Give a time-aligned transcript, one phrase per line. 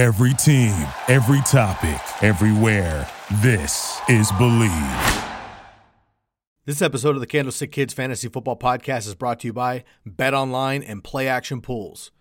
[0.00, 3.06] Every team, every topic, everywhere.
[3.42, 5.28] This is Bleav.
[6.64, 10.32] This episode of the Candlestick Kids Fantasy Football Podcast is brought to you by Bet
[10.32, 12.12] Online and Play Action Pools.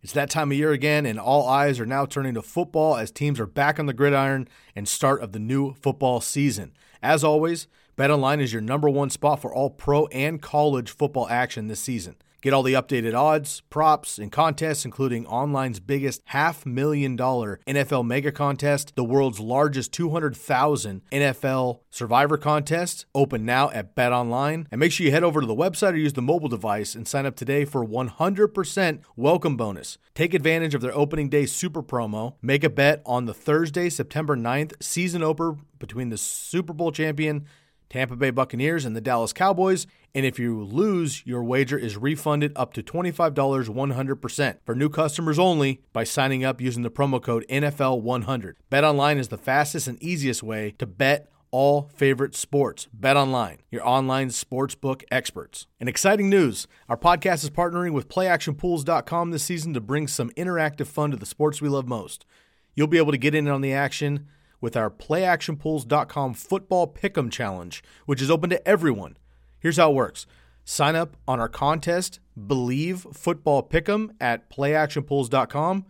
[0.00, 3.10] It's that time of year again, and all eyes are now turning to football as
[3.10, 4.46] teams are back on the gridiron
[4.76, 6.72] and start of the new football season.
[7.02, 7.66] As always,
[7.96, 11.80] Bet Online is your number one spot for all pro and college football action this
[11.80, 12.14] season.
[12.44, 18.04] Get all the updated odds, props, and contests, including online's biggest half million dollar NFL
[18.04, 24.68] mega contest, the world's largest 200,000 NFL survivor contest, open now at Bet Online.
[24.70, 27.08] And make sure you head over to the website or use the mobile device and
[27.08, 29.96] sign up today for 100% welcome bonus.
[30.14, 32.34] Take advantage of their opening day super promo.
[32.42, 37.46] Make a bet on the Thursday, September 9th season opener between the Super Bowl champion
[37.88, 39.86] Tampa Bay Buccaneers and the Dallas Cowboys.
[40.14, 45.38] And if you lose, your wager is refunded up to $25 100% for new customers
[45.38, 48.54] only by signing up using the promo code NFL100.
[48.70, 52.88] BetOnline is the fastest and easiest way to bet all favorite sports.
[52.92, 55.68] Bet online, your online sportsbook experts.
[55.78, 60.88] And exciting news our podcast is partnering with playactionpools.com this season to bring some interactive
[60.88, 62.26] fun to the sports we love most.
[62.74, 64.26] You'll be able to get in on the action
[64.64, 69.14] with our playactionpools.com football pick'em challenge, which is open to everyone.
[69.60, 70.26] Here's how it works.
[70.64, 75.84] Sign up on our contest, Bleav Football Pick'em at playactionpools.com,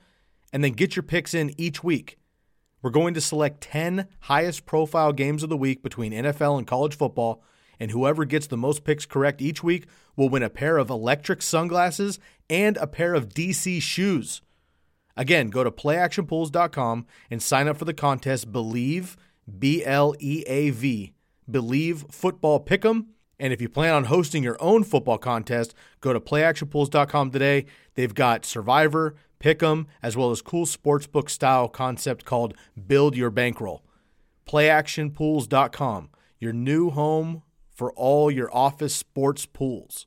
[0.53, 2.19] and then get your picks in each week.
[2.83, 6.97] We're going to select 10 highest profile games of the week between NFL and college
[6.97, 7.45] football,
[7.79, 11.43] and whoever gets the most picks correct each week will win a pair of electric
[11.43, 12.19] sunglasses
[12.51, 14.43] and a pair of DC shoes.
[15.17, 19.17] Again, go to playactionpools.com and sign up for the contest Bleav,
[19.59, 21.13] B L E A V,
[21.51, 23.07] Bleav Football Pick'em.
[23.39, 27.67] And if you plan on hosting your own football contest, go to playactionpools.com today.
[27.95, 32.55] They've got Survivor, Pick'em, as well as cool sportsbook style concept called
[32.87, 33.83] Build Your Bankroll.
[34.47, 40.07] Playactionpools.com, your new home for all your office sports pools.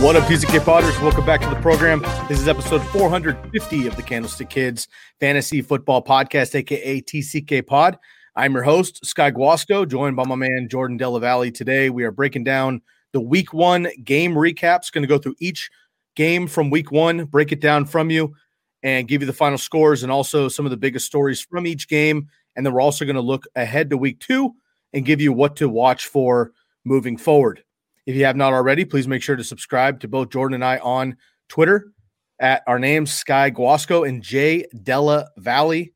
[0.00, 0.98] What up, TCK Potters?
[1.00, 2.00] Welcome back to the program.
[2.26, 4.88] This is episode 450 of the Candlestick Kids
[5.20, 7.98] Fantasy Football Podcast, aka TCK Pod.
[8.34, 11.50] I'm your host, Sky Guasco, joined by my man Jordan Della Valle.
[11.50, 12.80] Today, we are breaking down
[13.12, 14.90] the week one game recaps.
[14.90, 15.68] Going to go through each
[16.16, 18.34] game from week one, break it down from you,
[18.82, 21.88] and give you the final scores and also some of the biggest stories from each
[21.88, 22.26] game.
[22.56, 24.54] And then we're also going to look ahead to week two
[24.94, 26.52] and give you what to watch for
[26.86, 27.64] moving forward.
[28.06, 30.78] If you have not already, please make sure to subscribe to both Jordan and I
[30.78, 31.16] on
[31.48, 31.92] Twitter
[32.40, 35.86] at our names Sky Guasco and J Della Valle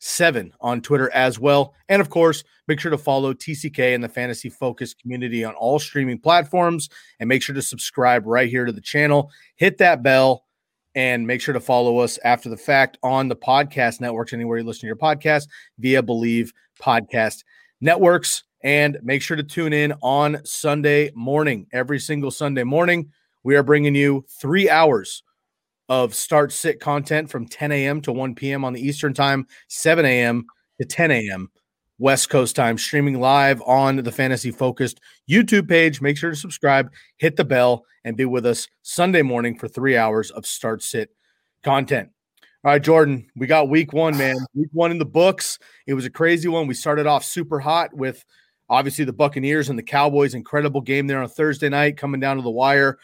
[0.00, 1.74] seven on Twitter as well.
[1.88, 5.78] And of course, make sure to follow TCK and the Fantasy Focus community on all
[5.78, 6.88] streaming platforms
[7.20, 9.30] and make sure to subscribe right here to the channel.
[9.56, 10.44] Hit that bell
[10.94, 14.64] and make sure to follow us after the fact on the podcast networks, anywhere you
[14.64, 15.46] listen to your podcast
[15.78, 16.50] via Bleav
[16.80, 17.44] Podcast
[17.80, 18.44] Networks.
[18.62, 21.66] And make sure to tune in on Sunday morning.
[21.72, 23.12] Every single Sunday morning,
[23.44, 25.22] we are bringing you three hours
[25.88, 28.00] of start sit content from 10 a.m.
[28.02, 28.64] to 1 p.m.
[28.64, 30.44] on the Eastern time, 7 a.m.
[30.80, 31.50] to 10 a.m.
[31.98, 36.00] West Coast time, streaming live on the Fantasy Focused YouTube page.
[36.00, 39.96] Make sure to subscribe, hit the bell, and be with us Sunday morning for three
[39.96, 41.10] hours of start sit
[41.64, 42.10] content.
[42.64, 44.36] All right, Jordan, we got week one, man.
[44.54, 45.58] Week one in the books.
[45.86, 46.66] It was a crazy one.
[46.66, 48.24] We started off super hot with
[48.70, 52.42] Obviously, the Buccaneers and the Cowboys, incredible game there on Thursday night, coming down to
[52.42, 52.98] the wire.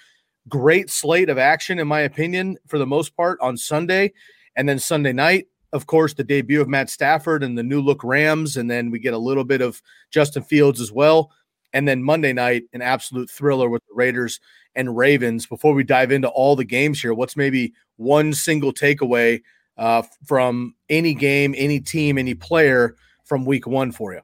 [0.48, 4.12] Great slate of action, in my opinion, for the most part on Sunday.
[4.56, 8.04] And then Sunday night, of course, the debut of Matt Stafford and the new look
[8.04, 8.56] Rams.
[8.58, 9.80] And then we get a little bit of
[10.10, 11.30] Justin Fields as well.
[11.72, 14.40] And then Monday night, an absolute thriller with the Raiders
[14.74, 15.46] and Ravens.
[15.46, 19.42] Before we dive into all the games here, what's maybe one single takeaway
[19.76, 24.20] uh, from any game, any team, any player from week one for you?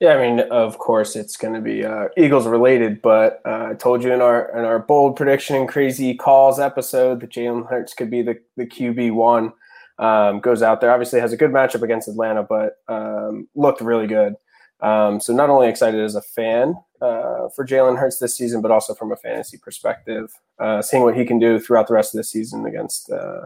[0.00, 3.74] Yeah, I mean, of course, it's going to be uh, Eagles related, but uh, I
[3.74, 7.92] told you in our in our bold prediction and crazy calls episode that Jalen Hurts
[7.94, 9.52] could be the the QB one.
[9.98, 14.06] Um, goes out there, obviously has a good matchup against Atlanta, but um, looked really
[14.06, 14.34] good.
[14.80, 18.70] Um, so not only excited as a fan uh, for Jalen Hurts this season, but
[18.70, 22.18] also from a fantasy perspective, uh, seeing what he can do throughout the rest of
[22.18, 23.42] the season against uh,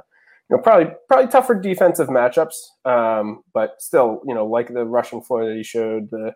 [0.51, 2.55] you know, probably probably tougher defensive matchups,
[2.85, 6.35] um, but still, you know, like the rushing floor that he showed, the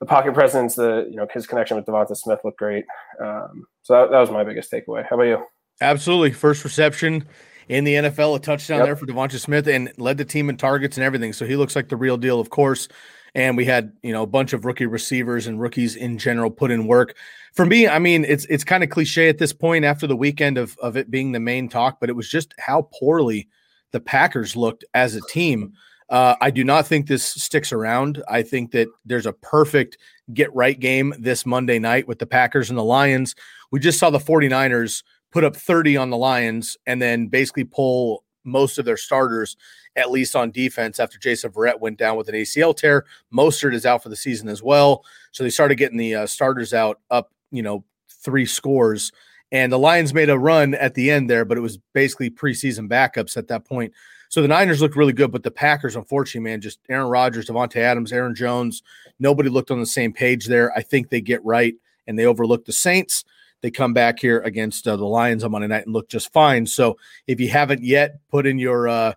[0.00, 2.84] the pocket presence, the you know his connection with DeVonta Smith looked great.
[3.20, 5.06] Um, so that, that was my biggest takeaway.
[5.08, 5.44] How about you?
[5.80, 7.26] Absolutely, first reception
[7.68, 8.86] in the NFL, a touchdown yep.
[8.86, 11.32] there for DeVonta Smith, and led the team in targets and everything.
[11.32, 12.88] So he looks like the real deal, of course.
[13.36, 16.72] And we had you know a bunch of rookie receivers and rookies in general put
[16.72, 17.14] in work.
[17.52, 20.58] For me, I mean, it's it's kind of cliche at this point after the weekend
[20.58, 23.46] of of it being the main talk, but it was just how poorly
[23.92, 25.74] the Packers looked as a team.
[26.08, 28.22] Uh, I do not think this sticks around.
[28.28, 29.98] I think that there's a perfect
[30.32, 33.34] get right game this Monday night with the Packers and the Lions.
[33.70, 38.24] We just saw the 49ers put up 30 on the Lions and then basically pull
[38.46, 39.56] most of their starters,
[39.96, 43.04] at least on defense, after Jason Verrett went down with an ACL tear.
[43.32, 45.04] Mostert is out for the season as well.
[45.32, 49.12] So they started getting the uh, starters out up, you know, three scores.
[49.52, 52.88] And the Lions made a run at the end there, but it was basically preseason
[52.88, 53.92] backups at that point.
[54.28, 57.76] So the Niners looked really good, but the Packers, unfortunately, man, just Aaron Rodgers, Davante
[57.76, 58.82] Adams, Aaron Jones,
[59.20, 60.72] nobody looked on the same page there.
[60.76, 61.74] I think they get right
[62.06, 63.24] and they overlook the Saints.
[63.62, 66.66] They come back here against uh, the Lions on Monday night and look just fine.
[66.66, 69.14] So if you haven't yet put in your uh,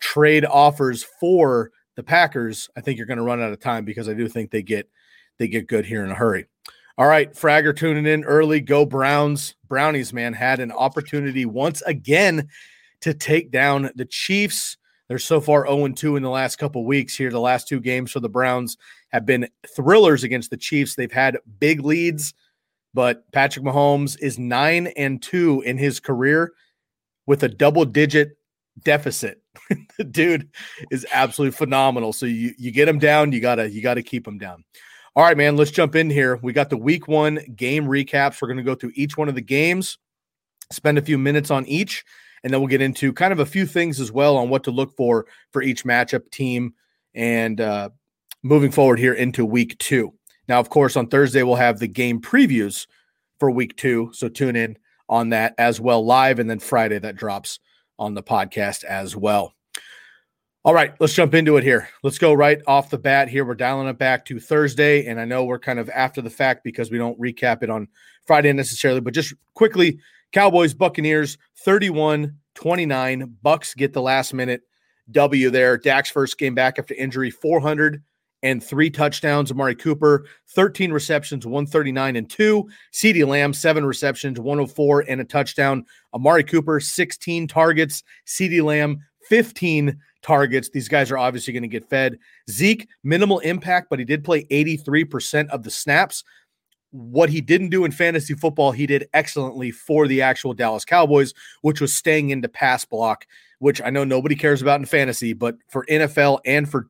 [0.00, 4.08] trade offers for the Packers, I think you're going to run out of time because
[4.08, 4.88] I do think they get
[5.38, 6.46] they get good here in a hurry.
[6.98, 8.60] All right, Fragger tuning in early.
[8.60, 9.54] Go Browns.
[9.68, 12.48] Brownies, man, had an opportunity once again
[13.00, 14.76] to take down the Chiefs.
[15.08, 17.30] They're so far 0 2 in the last couple weeks here.
[17.30, 18.76] The last two games for the Browns
[19.08, 20.94] have been thrillers against the Chiefs.
[20.94, 22.34] They've had big leads,
[22.94, 26.52] but Patrick Mahomes is 9 and 2 in his career
[27.26, 28.36] with a double digit
[28.82, 29.40] deficit.
[29.98, 30.48] the dude
[30.90, 32.12] is absolutely phenomenal.
[32.12, 34.64] So you you get him down, you got to you got to keep him down.
[35.16, 36.36] All right, man, let's jump in here.
[36.36, 38.40] We got the week 1 game recaps.
[38.40, 39.98] We're to go through each one of the games,
[40.72, 42.04] spend a few minutes on each
[42.42, 44.70] and then we'll get into kind of a few things as well on what to
[44.70, 46.74] look for for each matchup team
[47.14, 47.90] and uh,
[48.42, 50.12] moving forward here into week two.
[50.50, 52.88] Now, of course, on Thursday, we'll have the game previews
[53.38, 54.10] for week two.
[54.12, 54.76] So tune in
[55.08, 56.40] on that as well live.
[56.40, 57.60] And then Friday, that drops
[58.00, 59.54] on the podcast as well.
[60.64, 61.88] All right, let's jump into it here.
[62.02, 63.44] Let's go right off the bat here.
[63.44, 65.06] We're dialing it back to Thursday.
[65.06, 67.86] And I know we're kind of after the fact because we don't recap it on
[68.26, 70.00] Friday necessarily, but just quickly
[70.32, 73.36] Cowboys, Buccaneers, 31 29.
[73.40, 74.62] Bucks get the last minute
[75.12, 75.78] W there.
[75.78, 78.02] Dak's first game back after injury, 400
[78.42, 79.50] and three touchdowns.
[79.50, 82.68] Amari Cooper, 13 receptions, 139 and two.
[82.92, 85.84] CeeDee Lamb, seven receptions, 104 and a touchdown.
[86.14, 88.02] Amari Cooper, 16 targets.
[88.26, 90.70] CeeDee Lamb, 15 targets.
[90.70, 92.18] These guys are obviously going to get fed.
[92.50, 96.24] Zeke, minimal impact, but he did play 83% of the snaps
[96.90, 101.32] what he didn't do in fantasy football, he did excellently for the actual Dallas Cowboys,
[101.62, 103.26] which was staying into pass block,
[103.58, 106.88] which I know nobody cares about in fantasy, but for NFL and for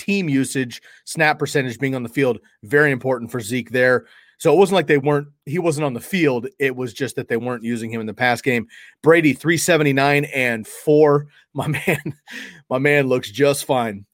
[0.00, 4.06] team usage, snap percentage being on the field, very important for Zeke there.
[4.38, 6.46] So it wasn't like they weren't, he wasn't on the field.
[6.58, 8.66] It was just that they weren't using him in the pass game.
[9.02, 11.26] Brady, 379 and four.
[11.52, 12.14] My man,
[12.68, 14.06] my man looks just fine.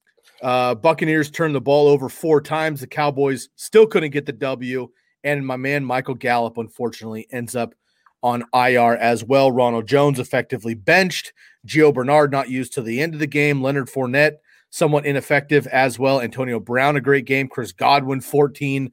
[0.43, 2.81] Uh, Buccaneers turned the ball over four times.
[2.81, 4.89] The Cowboys still couldn't get the W.
[5.23, 7.75] And my man Michael Gallup, unfortunately, ends up
[8.23, 9.53] on IR as well.
[9.53, 11.35] Ronald Jones effectively benched.
[11.67, 13.61] Gio Bernard not used to the end of the game.
[13.61, 14.37] Leonard Fournette
[14.71, 16.21] somewhat ineffective as well.
[16.21, 17.49] Antonio Brown a great game.
[17.49, 18.93] Chris Godwin 14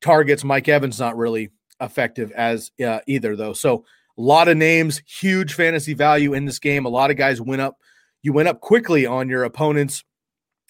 [0.00, 0.44] targets.
[0.44, 3.52] Mike Evans not really effective as uh, either though.
[3.52, 3.84] So
[4.18, 6.86] a lot of names, huge fantasy value in this game.
[6.86, 7.76] A lot of guys went up.
[8.22, 10.04] You went up quickly on your opponents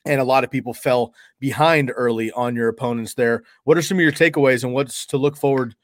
[0.04, 3.42] and a lot of people fell behind early on your opponents there.
[3.64, 5.74] What are some of your takeaways and what's to look forward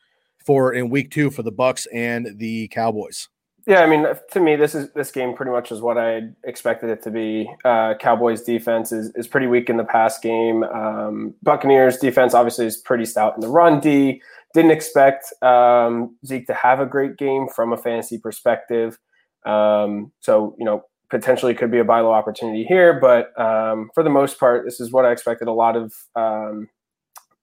[0.45, 3.29] for in week two for the Bucks and the Cowboys?
[3.67, 6.91] Yeah, I mean, to me, this is this game pretty much is what I expected
[6.91, 7.49] it to be.
[7.65, 10.65] Uh, Cowboys defense is, is pretty weak in the pass game.
[10.65, 14.21] Um, Buccaneers defense obviously is pretty stout in the run D.
[14.53, 18.99] Didn't expect um, Zeke to have a great game from a fantasy perspective.
[19.47, 24.03] Um, so you know, potentially could be a buy low opportunity here, but um, for
[24.03, 25.47] the most part, this is what I expected.
[25.47, 26.69] A lot of um,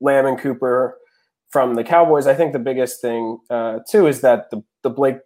[0.02, 0.98] Lamb and Cooper
[1.50, 2.28] from the Cowboys.
[2.28, 5.18] I think the biggest thing uh, too is that the the Blake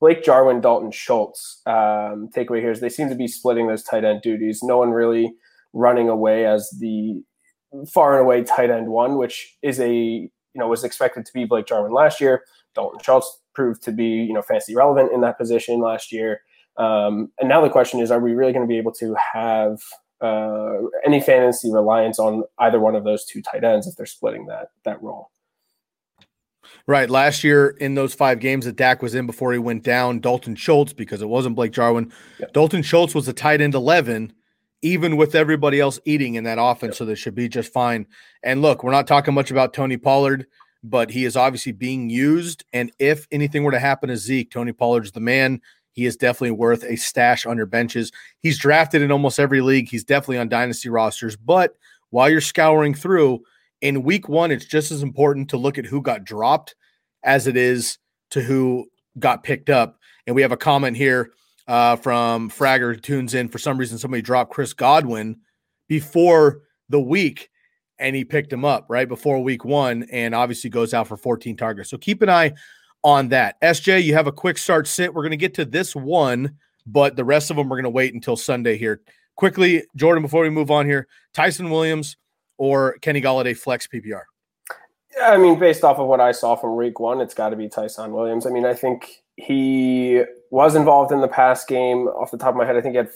[0.00, 4.04] Blake Jarwin, Dalton Schultz um, takeaway here is they seem to be splitting those tight
[4.04, 4.62] end duties.
[4.62, 5.34] No one really
[5.72, 7.22] running away as the
[7.92, 11.44] far and away tight end one, which is a you know was expected to be
[11.44, 12.44] Blake Jarwin last year.
[12.74, 16.40] Dalton Schultz proved to be you know fantasy relevant in that position last year.
[16.76, 19.80] Um, and now the question is, are we really going to be able to have
[20.22, 24.46] uh, any fantasy reliance on either one of those two tight ends if they're splitting
[24.46, 25.30] that that role?
[26.86, 27.08] Right.
[27.08, 30.56] Last year in those five games that Dak was in before he went down, Dalton
[30.56, 32.52] Schultz, because it wasn't Blake Jarwin, yep.
[32.52, 34.32] Dalton Schultz was a tight end 11,
[34.82, 36.94] even with everybody else eating in that offense.
[36.94, 36.96] Yep.
[36.96, 38.06] So they should be just fine.
[38.42, 40.46] And look, we're not talking much about Tony Pollard,
[40.82, 42.64] but he is obviously being used.
[42.72, 45.60] And if anything were to happen to Zeke, Tony Pollard's the man.
[45.92, 48.12] He is definitely worth a stash on your benches.
[48.40, 49.88] He's drafted in almost every league.
[49.88, 51.76] He's definitely on dynasty rosters, but
[52.10, 53.42] while you're scouring through
[53.80, 56.74] in week one, it's just as important to look at who got dropped
[57.22, 57.98] as it is
[58.30, 58.86] to who
[59.18, 59.98] got picked up.
[60.26, 61.30] And we have a comment here
[61.66, 63.48] uh, from Fragger tunes in.
[63.48, 65.36] For some reason, somebody dropped Chris Godwin
[65.88, 67.50] before the week
[67.98, 71.56] and he picked him up right before week one and obviously goes out for 14
[71.56, 71.90] targets.
[71.90, 72.52] So keep an eye
[73.04, 73.60] on that.
[73.60, 75.12] SJ, you have a quick start sit.
[75.12, 76.56] We're going to get to this one,
[76.86, 79.00] but the rest of them we're going to wait until Sunday here.
[79.36, 82.16] Quickly, Jordan, before we move on here, Ty'Son Williams
[82.60, 84.24] or Kenny Golladay flex PPR?
[85.16, 87.56] Yeah, I mean, based off of what I saw from week one, it's got to
[87.56, 88.46] be Ty'Son Williams.
[88.46, 92.06] I mean, I think he was involved in the pass game.
[92.08, 93.08] Off the top of my head, I think he had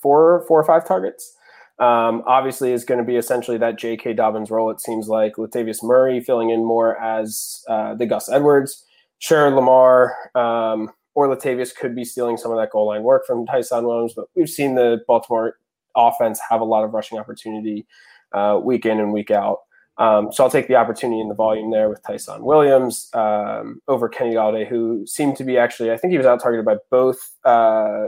[0.00, 1.36] four, four or five targets.
[1.80, 4.12] Um, obviously, is going to be essentially that J.K.
[4.14, 4.70] Dobbins role.
[4.70, 8.84] It seems like Latavius Murray filling in more as uh, the Gus Edwards.
[9.18, 13.44] Sure, Lamar um, or Latavius could be stealing some of that goal line work from
[13.44, 15.58] Ty'Son Williams, but we've seen the Baltimore
[15.96, 17.86] offense have a lot of rushing opportunity
[18.34, 19.58] uh, week in and week out.
[19.96, 24.08] Um, so I'll take the opportunity in the volume there with Ty'Son Williams um, over
[24.08, 27.18] Kenny Golladay, who seemed to be actually, I think he was out targeted by both
[27.44, 28.06] uh,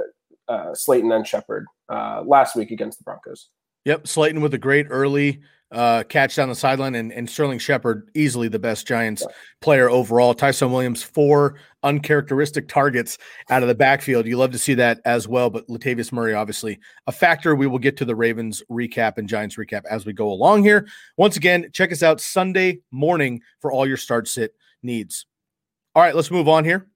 [0.49, 3.49] uh, Slayton and Shepard uh, last week against the Broncos.
[3.85, 5.41] Yep, Slayton with a great early
[5.73, 9.27] uh, catch down the sideline, and, and Sterling Shepard easily the best Giants
[9.61, 10.33] player overall.
[10.33, 13.19] Ty'Son Williams four uncharacteristic targets
[13.51, 14.27] out of the backfield.
[14.27, 15.51] You love to see that as well.
[15.51, 17.55] But Latavius Murray obviously a factor.
[17.55, 20.87] We will get to the Ravens recap and Giants recap as we go along here.
[21.17, 25.27] Once again, check us out Sunday morning for all your start sit needs.
[25.95, 26.89] All right, let's move on here.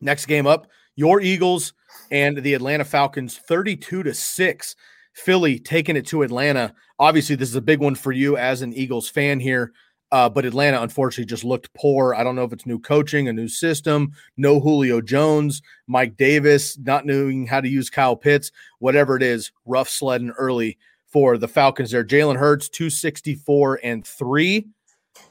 [0.00, 1.72] Next game up, your Eagles
[2.10, 4.74] and the Atlanta Falcons, thirty-two to six.
[5.14, 6.74] Philly taking it to Atlanta.
[6.98, 9.72] Obviously, this is a big one for you as an Eagles fan here.
[10.12, 12.14] Uh, but Atlanta, unfortunately, just looked poor.
[12.14, 16.78] I don't know if it's new coaching, a new system, no Julio Jones, Mike Davis,
[16.78, 20.78] not knowing how to use Kyle Pitts, whatever it is, rough sledding early
[21.08, 22.04] for the Falcons there.
[22.04, 24.68] Jalen Hurts, 264 and three,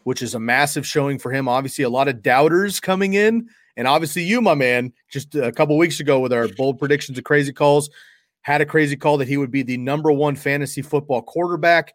[0.04, 1.48] which is a massive showing for him.
[1.48, 3.48] Obviously, a lot of doubters coming in.
[3.78, 7.24] And obviously, you, my man, just a couple weeks ago with our bold predictions of
[7.24, 7.90] crazy calls,
[8.44, 11.94] had a crazy call that he would be the number one fantasy football quarterback.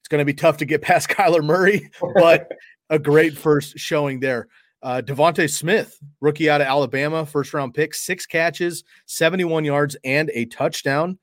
[0.00, 2.50] It's going to be tough to get past Kyler Murray, but
[2.88, 4.48] a great first showing there.
[4.80, 10.30] Uh, DeVonta Smith, rookie out of Alabama, first round pick, six catches, 71 yards, and
[10.32, 11.18] a touchdown.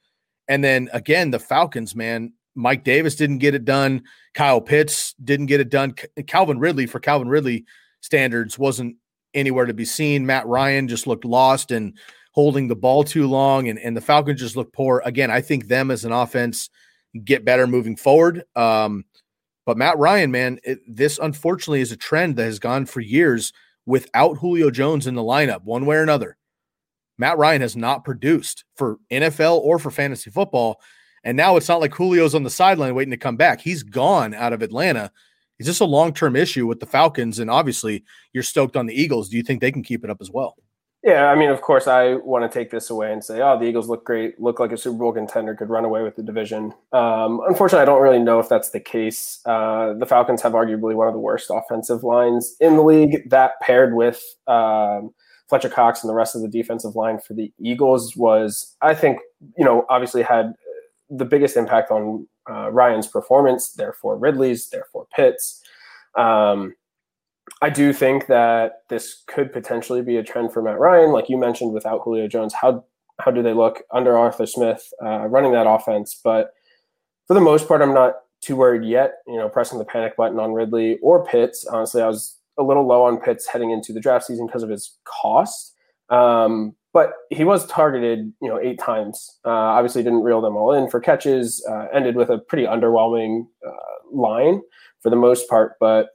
[0.50, 4.04] And then again, the Falcons, man, Mike Davis didn't get it done.
[4.34, 5.96] Kyle Pitts didn't get it done.
[6.28, 7.66] Calvin Ridley, for Calvin Ridley
[8.02, 8.98] standards, wasn't
[9.34, 10.26] anywhere to be seen.
[10.26, 11.98] Matt Ryan just looked lost and
[12.36, 15.02] holding the ball too long, and, and the Falcons just look poor.
[15.06, 16.70] Again, I think them as an offense
[17.24, 18.44] get better moving forward.
[18.58, 19.06] Um,
[19.66, 23.54] but Matt Ryan, man, it, this unfortunately is a trend that has gone for years
[23.86, 26.38] without Julio Jones in the lineup, one way or another.
[27.18, 30.82] Matt Ryan has not produced for NFL or for fantasy football.
[31.24, 33.62] And now it's not like Julio's on the sideline waiting to come back.
[33.62, 35.10] He's gone out of Atlanta.
[35.58, 37.40] Is this a long term issue with the Falcons?
[37.40, 39.30] And obviously, you're stoked on the Eagles.
[39.30, 40.58] Do you think they can keep it up as well?
[41.06, 43.66] Yeah, I mean, of course, I want to take this away and say, oh, the
[43.66, 46.74] Eagles look great, look like a Super Bowl contender, could run away with the division.
[46.94, 49.40] Um, unfortunately, I don't really know if that's the case.
[49.46, 53.30] Uh, the Falcons have arguably one of the worst offensive lines in the league.
[53.30, 55.14] That paired with um,
[55.48, 59.20] Fletcher Cox and the rest of the defensive line for the Eagles was, I think,
[59.60, 60.54] you know, obviously had
[61.12, 65.62] the biggest impact on uh, Ryan's performance, therefore Ridley's, therefore Pitts.
[66.18, 66.74] Um,
[67.62, 71.38] I do think that this could potentially be a trend for Matt Ryan, like you
[71.38, 72.54] mentioned, without Julio Jones.
[72.54, 72.84] How
[73.20, 76.20] how do they look under Arthur Smith uh, running that offense?
[76.22, 76.54] But
[77.28, 79.16] for the most part, I'm not too worried yet.
[79.26, 81.66] You know, pressing the panic button on Ridley or Pitts.
[81.66, 84.70] Honestly, I was a little low on Pitts heading into the draft season because of
[84.70, 85.74] his cost.
[86.10, 89.40] Um, but he was targeted, you know, eight times.
[89.46, 91.66] Uh, obviously, didn't reel them all in for catches.
[91.70, 93.72] Uh, ended with a pretty underwhelming uh,
[94.12, 94.62] line
[95.02, 96.10] for the most part, but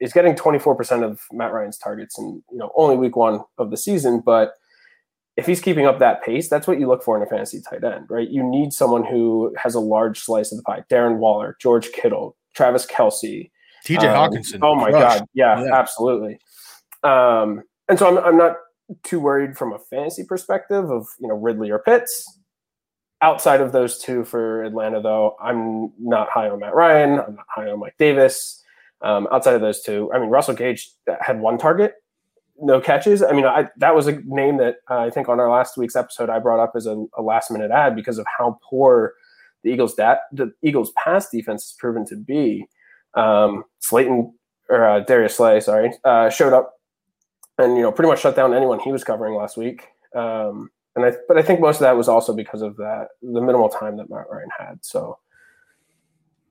[0.00, 3.76] is getting 24% of Matt Ryan's targets in you know only week one of the
[3.76, 4.20] season.
[4.20, 4.54] But
[5.36, 7.84] if he's keeping up that pace, that's what you look for in a fantasy tight
[7.84, 8.28] end, right?
[8.28, 10.84] You need someone who has a large slice of the pie.
[10.90, 13.50] Darren Waller, George Kittle, Travis Kelce,
[13.86, 14.58] TJ um, Hockenson.
[14.62, 15.26] Oh my God.
[15.34, 15.74] Yeah, yeah.
[15.74, 16.38] absolutely.
[17.02, 18.56] Um, and so I'm, I'm not
[19.02, 22.40] too worried from a fantasy perspective of, you know, Ridley or Pitts.
[23.22, 27.18] Outside of those two for Atlanta, though, I'm not high on Matt Ryan.
[27.18, 28.62] I'm not high on Mike Davis.
[29.02, 31.94] Um, outside of those two, I mean, Russell Gage had one target,
[32.58, 33.22] no catches.
[33.22, 35.96] I mean, I, that was a name that uh, I think on our last week's
[35.96, 39.14] episode I brought up as a, a last minute ad because of how poor
[39.62, 42.66] the Eagles that the Eagles pass defense has proven to be.
[43.14, 44.32] Um, Slayton
[44.68, 46.74] or uh, Darius Slay, sorry, uh, showed up
[47.58, 49.88] and you know pretty much shut down anyone he was covering last week.
[50.14, 53.40] Um, and I, but I think most of that was also because of that the
[53.40, 54.78] minimal time that Matt Ryan had.
[54.82, 55.18] So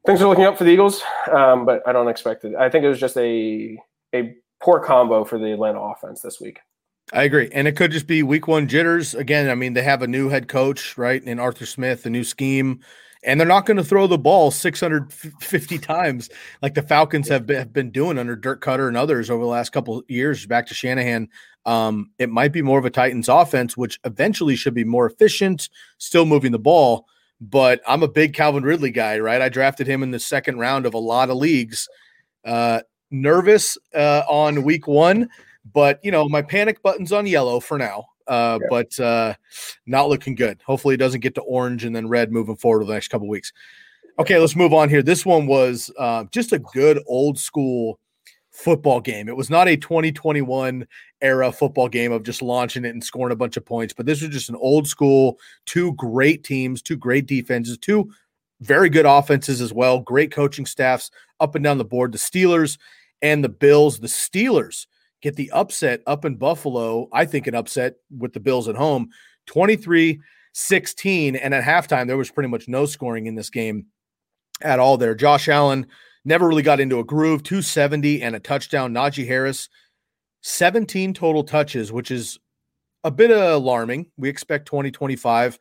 [0.05, 2.55] things are looking up for the Eagles, um, but I don't expect it.
[2.55, 3.77] I think it was just a
[4.13, 6.59] a poor combo for the Atlanta offense this week.
[7.13, 7.49] I agree.
[7.51, 9.13] And it could just be week one jitters.
[9.13, 11.23] Again, I mean, they have a new head coach, right?
[11.23, 12.79] In Arthur Smith, a new scheme,
[13.23, 16.29] and they're not going to throw the ball 650 times
[16.61, 19.49] like the Falcons have been, have been doing under Dirk Koetter and others over the
[19.49, 21.29] last couple years back to Shanahan.
[21.65, 25.69] Um, it might be more of a Titans offense, which eventually should be more efficient,
[25.97, 27.07] still moving the ball.
[27.41, 29.41] But I'm a big Calvin Ridley guy, right?
[29.41, 31.87] I drafted him in the second round of a lot of leagues.
[32.45, 35.29] Uh, nervous uh, on week one,
[35.73, 38.05] but you know my panic button's on yellow for now.
[38.27, 38.67] Uh, yeah.
[38.69, 39.33] But uh,
[39.85, 40.61] not looking good.
[40.65, 43.27] Hopefully, it doesn't get to orange and then red moving forward over the next couple
[43.27, 43.51] weeks.
[44.17, 45.03] Okay, let's move on here.
[45.03, 47.99] This one was uh, just a good old school
[48.51, 49.27] football game.
[49.27, 50.87] It was not a 2021
[51.25, 54.21] era football game of just launching it and scoring a bunch of points, but this
[54.21, 58.11] was just an old school, two great teams, two great defenses, two
[58.61, 62.11] very good offenses as well, great coaching staffs up and down the board.
[62.11, 62.77] The Steelers
[63.21, 64.85] and the Bills, the Steelers
[65.21, 67.09] get the upset up in Buffalo.
[67.11, 69.09] I think an upset with the Bills at home
[69.47, 70.21] 23
[70.53, 71.35] 16.
[71.35, 73.87] And at halftime, there was pretty much no scoring in this game
[74.61, 75.13] at all there.
[75.13, 75.87] Josh Allen
[76.23, 78.93] never really got into a groove, 270 and a touchdown.
[78.93, 79.67] Najee Harris,
[80.47, 82.37] 17 total touches, which is
[83.03, 84.05] a bit alarming.
[84.15, 85.57] We expect 2025,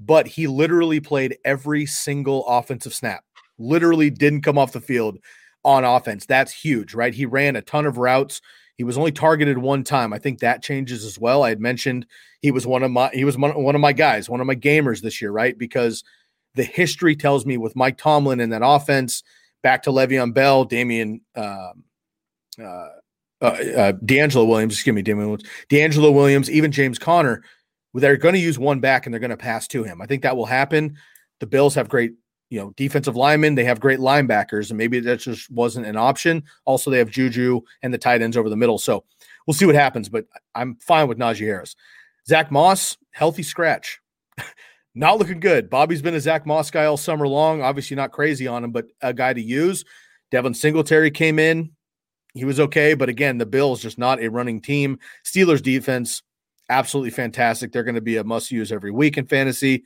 [0.00, 3.22] but he literally played every single offensive snap,
[3.58, 5.18] literally didn't come off the field
[5.62, 6.26] on offense.
[6.26, 7.14] That's huge, right?
[7.14, 8.40] He ran a ton of routes.
[8.76, 10.12] He was only targeted one time.
[10.12, 11.44] I think that changes as well.
[11.44, 12.04] I had mentioned
[12.42, 15.00] he was one of my he was one of my guys, one of my gamers
[15.00, 15.56] this year, right?
[15.56, 16.02] Because
[16.56, 19.22] the history tells me with Mike Tomlin and that offense,
[19.62, 21.84] back to Le'Veon Bell, Damien, um,
[22.60, 22.88] uh,
[23.44, 27.42] uh, uh, DeAngelo Williams, excuse me, Damien Williams, DeAngelo Williams, even James Conner,
[27.92, 30.00] they're going to use one back and they're going to pass to him.
[30.00, 30.96] I think that will happen.
[31.40, 32.14] The Bills have great,
[32.48, 33.54] you know, defensive linemen.
[33.54, 36.44] They have great linebackers, and maybe that just wasn't an option.
[36.64, 38.78] Also, they have Juju and the tight ends over the middle.
[38.78, 39.04] So
[39.46, 40.08] we'll see what happens.
[40.08, 41.76] But I'm fine with Najee Harris.
[42.26, 44.00] Zach Moss, healthy scratch.
[44.94, 45.68] not looking good.
[45.68, 47.62] Bobby's been a Zach Moss guy all summer long.
[47.62, 49.84] Obviously, not crazy on him, but a guy to use.
[50.30, 51.72] Devin Singletary came in.
[52.34, 54.98] He was okay, but again, the Bills just not a running team.
[55.24, 56.22] Steelers defense,
[56.68, 57.72] absolutely fantastic.
[57.72, 59.84] They're going to be a must use every week in fantasy.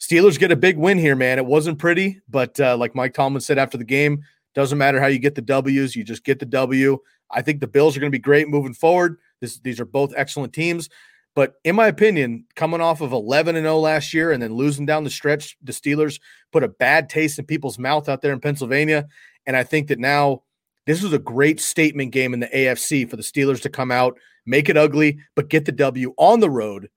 [0.00, 1.38] Steelers get a big win here, man.
[1.38, 4.22] It wasn't pretty, but uh, like Mike Tomlin said after the game,
[4.54, 6.98] doesn't matter how you get the W's, you just get the W.
[7.30, 9.18] I think the Bills are going to be great moving forward.
[9.40, 10.88] This, these are both excellent teams.
[11.34, 14.86] But in my opinion, coming off of 11 and 0 last year and then losing
[14.86, 16.18] down the stretch, the Steelers
[16.50, 19.06] put a bad taste in people's mouth out there in Pennsylvania.
[19.44, 20.42] And I think that now
[20.86, 24.18] this was a great statement game in the AFC for the Steelers to come out,
[24.46, 26.88] make it ugly, but get the W on the road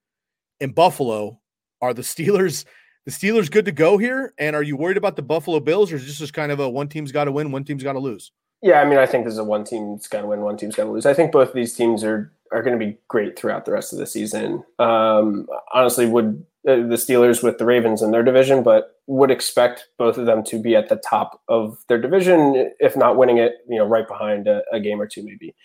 [0.60, 1.40] in Buffalo.
[1.82, 2.66] Are the Steelers
[3.06, 4.34] the Steelers good to go here?
[4.38, 6.70] And are you worried about the Buffalo Bills, or is this just kind of a
[6.70, 8.32] one team's got to win, one team's got to lose?
[8.62, 10.76] Yeah, I mean, I think this is a one team's got to win, one team's
[10.76, 11.06] got to lose.
[11.06, 13.94] I think both of these teams are are going to be great throughout the rest
[13.94, 14.64] of the season.
[14.80, 20.18] Um, honestly, would the Steelers with the Ravens in their division, but would expect both
[20.18, 23.78] of them to be at the top of their division, if not winning it, you
[23.78, 25.56] know, right behind a, a game or two, maybe.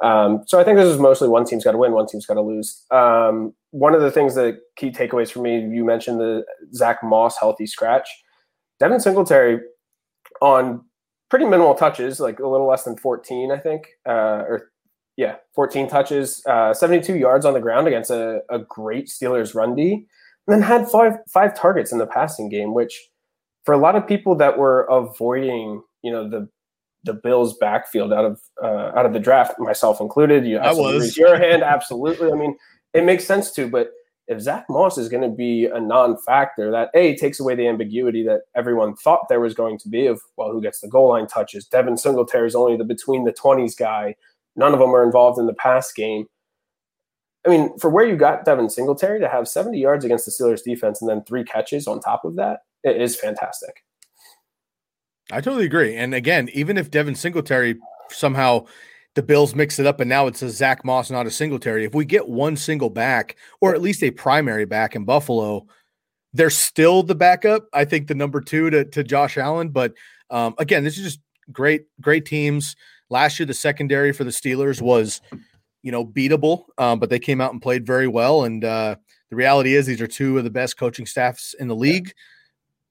[0.00, 2.34] Um, so I think this is mostly one team's got to win, one team's got
[2.34, 2.84] to lose.
[2.90, 7.38] Um, one of the things that key takeaways for me, you mentioned the Zach Moss
[7.38, 8.08] healthy scratch.
[8.80, 9.60] Devin Singletary
[10.42, 10.84] on
[11.30, 14.70] pretty minimal touches, like a little less than 14, I think, uh, or
[15.16, 19.74] yeah, 14 touches, uh, 72 yards on the ground against a, a great Steelers run
[19.74, 20.06] D,
[20.46, 23.08] and then had five five targets in the passing game, which
[23.64, 26.48] for a lot of people that were avoiding, you know, the
[27.04, 30.46] the Bills backfield out of uh, out of the draft, myself included.
[30.46, 32.30] You I was raise your hand, absolutely.
[32.30, 32.56] I mean,
[32.92, 33.90] it makes sense to, but
[34.26, 38.24] if Zach Moss is going to be a non-factor, that a takes away the ambiguity
[38.24, 41.26] that everyone thought there was going to be of well, who gets the goal line
[41.26, 41.66] touches.
[41.66, 44.14] Devin Singletary is only the between the twenties guy
[44.56, 46.26] None of them are involved in the pass game.
[47.46, 50.62] I mean, for where you got Devin Singletary to have 70 yards against the Steelers
[50.62, 53.84] defense and then three catches on top of that, it is fantastic.
[55.30, 55.96] I totally agree.
[55.96, 57.76] And again, even if Devin Singletary
[58.10, 58.66] somehow
[59.14, 61.94] the Bills mix it up and now it's a Zach Moss, not a Singletary, if
[61.94, 65.66] we get one single back or at least a primary back in Buffalo,
[66.32, 67.66] they're still the backup.
[67.72, 69.68] I think the number two to, to Josh Allen.
[69.68, 69.94] But
[70.30, 71.20] um, again, this is just
[71.52, 72.74] great, great teams.
[73.08, 75.20] Last year, the secondary for the Steelers was,
[75.84, 78.44] you know, beatable, um, but they came out and played very well.
[78.44, 78.96] And uh,
[79.28, 82.14] the reality is, these are two of the best coaching staffs in the league.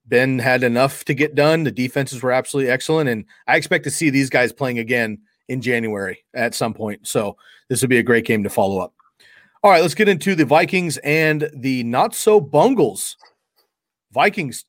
[0.06, 1.64] Ben had enough to get done.
[1.64, 5.18] The defenses were absolutely excellent, and I expect to see these guys playing again
[5.50, 7.08] in January at some point.
[7.08, 7.36] So
[7.68, 8.94] this would be a great game to follow up.
[9.64, 13.18] All right, let's get into the Vikings and the not so Bungles.
[14.12, 14.66] Vikings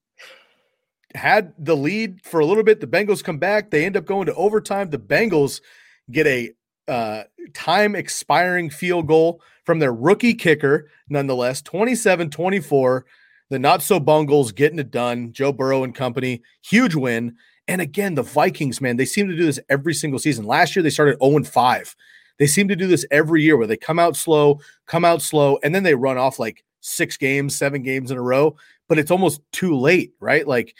[1.14, 2.80] had the lead for a little bit.
[2.80, 3.70] The Bengals come back.
[3.70, 4.88] They end up going to overtime.
[4.88, 5.60] The Bengals
[6.10, 6.52] get a
[6.88, 13.06] uh, time expiring field goal from their rookie kicker, nonetheless, 27 24.
[13.50, 15.32] The not so bungles getting it done.
[15.32, 17.36] Joe Burrow and company, huge win.
[17.68, 20.44] And again, the Vikings, man, they seem to do this every single season.
[20.44, 21.96] Last year, they started 0 5.
[22.38, 25.58] They seem to do this every year where they come out slow, come out slow,
[25.62, 28.56] and then they run off like six games, seven games in a row.
[28.88, 30.46] But it's almost too late, right?
[30.46, 30.74] Like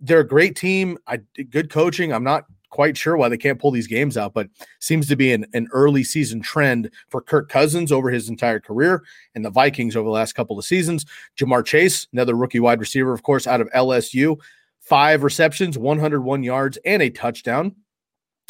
[0.00, 0.98] they're a great team.
[1.06, 2.12] I good coaching.
[2.12, 4.48] I'm not quite sure why they can't pull these games out, but
[4.80, 9.02] seems to be an, an early season trend for Kirk Cousins over his entire career
[9.34, 11.04] and the Vikings over the last couple of seasons.
[11.38, 14.38] Ja'Marr Chase, another rookie wide receiver, of course, out of LSU,
[14.80, 17.74] five receptions, 101 yards, and a touchdown.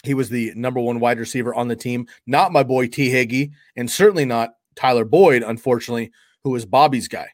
[0.05, 3.11] He was the number one wide receiver on the team, not my boy T.
[3.11, 6.13] Higgy, and certainly not Tyler Boyd, unfortunately,
[6.45, 7.29] who was Bobby's guy.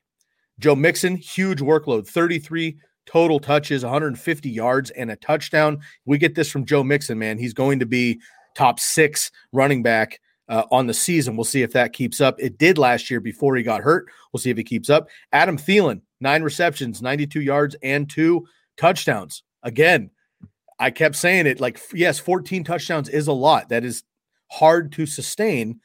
[0.59, 5.81] Joe Mixon, huge workload, 33 total touches, 150 yards, and a touchdown.
[6.05, 7.39] We get this from Joe Mixon, man.
[7.39, 8.21] He's going to be
[8.55, 11.37] top six running back uh, on the season.
[11.37, 12.37] We'll see if that keeps up.
[12.39, 14.07] It did last year before he got hurt.
[14.33, 15.09] We'll see if he keeps up.
[15.33, 19.43] Adam Thielen, nine receptions, 92 yards, and two touchdowns.
[19.63, 20.11] Again,
[20.79, 23.69] I kept saying it like, yes, 14 touchdowns is a lot.
[23.69, 24.03] That is
[24.51, 25.81] hard to sustain.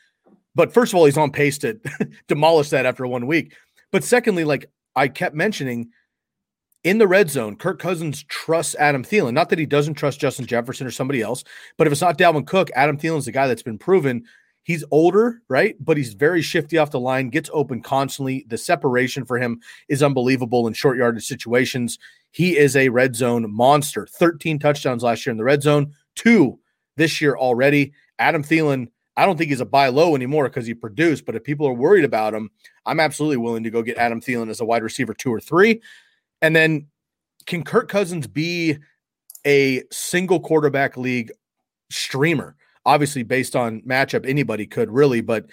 [0.55, 1.79] But first of all, he's on pace to
[2.27, 3.55] demolish that after one week.
[3.91, 5.89] But secondly, like I kept mentioning,
[6.87, 9.33] in the red zone, Kirk Cousins trusts Adam Thielen.
[9.33, 11.43] Not that he doesn't trust Justin Jefferson or somebody else,
[11.77, 14.23] but if it's not Dalvin Cook, Adam Thielen's the guy that's been proven.
[14.63, 15.75] He's older, right?
[15.81, 18.45] But he's very shifty off the line, gets open constantly.
[18.47, 21.99] The separation for him is unbelievable in short yardage situations.
[22.31, 24.07] He is a red zone monster.
[24.07, 26.57] 13 touchdowns last year in the red zone, two
[26.95, 27.91] this year already.
[28.17, 31.43] Adam Thielen, I don't think he's a buy low anymore because he produced, but if
[31.43, 32.49] people are worried about him,
[32.85, 35.81] I'm absolutely willing to go get Adam Thielen as a wide receiver two or three.
[36.41, 36.87] And then
[37.45, 38.77] can Kirk Cousins be
[39.45, 41.31] a single quarterback league
[41.89, 42.55] streamer?
[42.85, 45.45] Obviously, based on matchup, anybody could really, but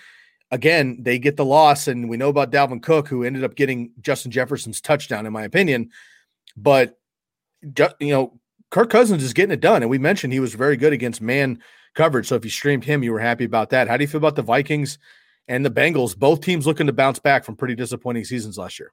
[0.51, 3.91] again, they get the loss, and we know about Dalvin Cook, who ended up getting
[4.01, 5.91] Justin Jefferson's touchdown, in my opinion.
[6.57, 6.99] But
[7.99, 8.39] you know,
[8.71, 11.61] Kirk Cousins is getting it done, and we mentioned he was very good against man
[11.95, 12.29] coverage.
[12.29, 13.89] So if you streamed him, you were happy about that.
[13.89, 14.99] How do you feel about the Vikings
[15.49, 16.17] and the Bengals?
[16.17, 18.93] Both teams looking to bounce back from pretty disappointing seasons last year.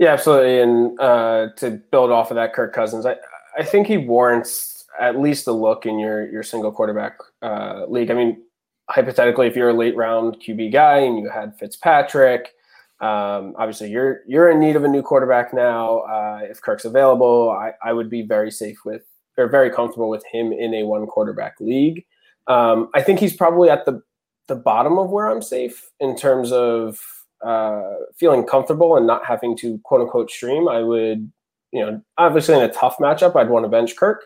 [0.00, 0.60] Yeah, absolutely.
[0.62, 3.16] And uh, to build off of that, Kirk Cousins, I,
[3.56, 8.10] I think he warrants at least a look in your your single quarterback uh, league.
[8.10, 8.42] I mean,
[8.88, 12.54] hypothetically, if you're a late round QB guy and you had Fitzpatrick,
[13.02, 15.98] um, obviously you're you're in need of a new quarterback now.
[15.98, 19.02] Uh, if Kirk's available, I, I would be very safe with
[19.36, 22.06] or very comfortable with him in a one quarterback league.
[22.46, 24.02] Um, I think he's probably at the
[24.46, 29.56] the bottom of where I'm safe in terms of uh, feeling comfortable and not having
[29.58, 31.30] to quote unquote stream, I would,
[31.72, 34.24] you know, obviously in a tough matchup, I'd want to bench Kirk.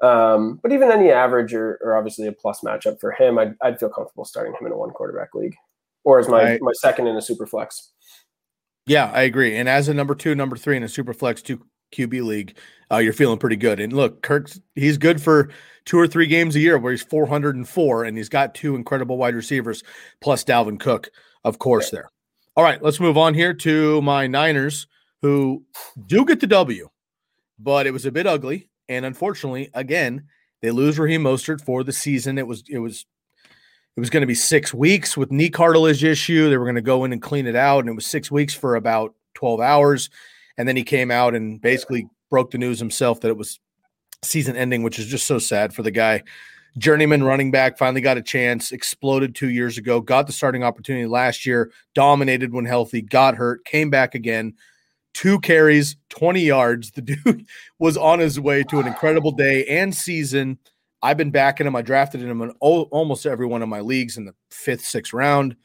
[0.00, 3.80] Um, but even any average or, or, obviously a plus matchup for him, I'd, I'd
[3.80, 5.56] feel comfortable starting him in a one quarterback league
[6.04, 7.92] or as my, my second in a super flex.
[8.86, 9.56] Yeah, I agree.
[9.56, 12.56] And as a number two, number three in a super flex two QB league,
[12.92, 13.80] uh, you're feeling pretty good.
[13.80, 15.50] And look, Kirk's he's good for
[15.84, 19.34] two or three games a year where he's 404 and he's got two incredible wide
[19.34, 19.82] receivers
[20.20, 21.10] plus Dalvin Cook,
[21.42, 22.00] of course, yeah.
[22.00, 22.10] there.
[22.58, 24.86] All right, let's move on here to my Niners,
[25.20, 25.62] who
[26.06, 26.88] do get the W,
[27.58, 28.70] but it was a bit ugly.
[28.88, 30.24] And unfortunately, again,
[30.62, 32.38] they lose Raheem Mostert for the season.
[32.38, 33.04] It was it was
[33.94, 36.48] it was going to be six weeks with knee cartilage issue.
[36.48, 38.54] They were going to go in and clean it out, and it was six weeks
[38.54, 40.08] for about 12 hours.
[40.56, 43.60] And then he came out and basically broke the news himself that it was
[44.22, 46.22] season ending, which is just so sad for the guy
[46.78, 51.06] journeyman running back, finally got a chance, exploded two years ago, got the starting opportunity
[51.06, 54.54] last year, dominated when healthy, got hurt, came back again.
[55.14, 56.90] Two carries, 20 yards.
[56.90, 57.46] The dude
[57.78, 60.58] was on his way to an incredible day and season.
[61.02, 61.76] I've been backing him.
[61.76, 65.56] I drafted him in almost every one of my leagues in the fifth, sixth round.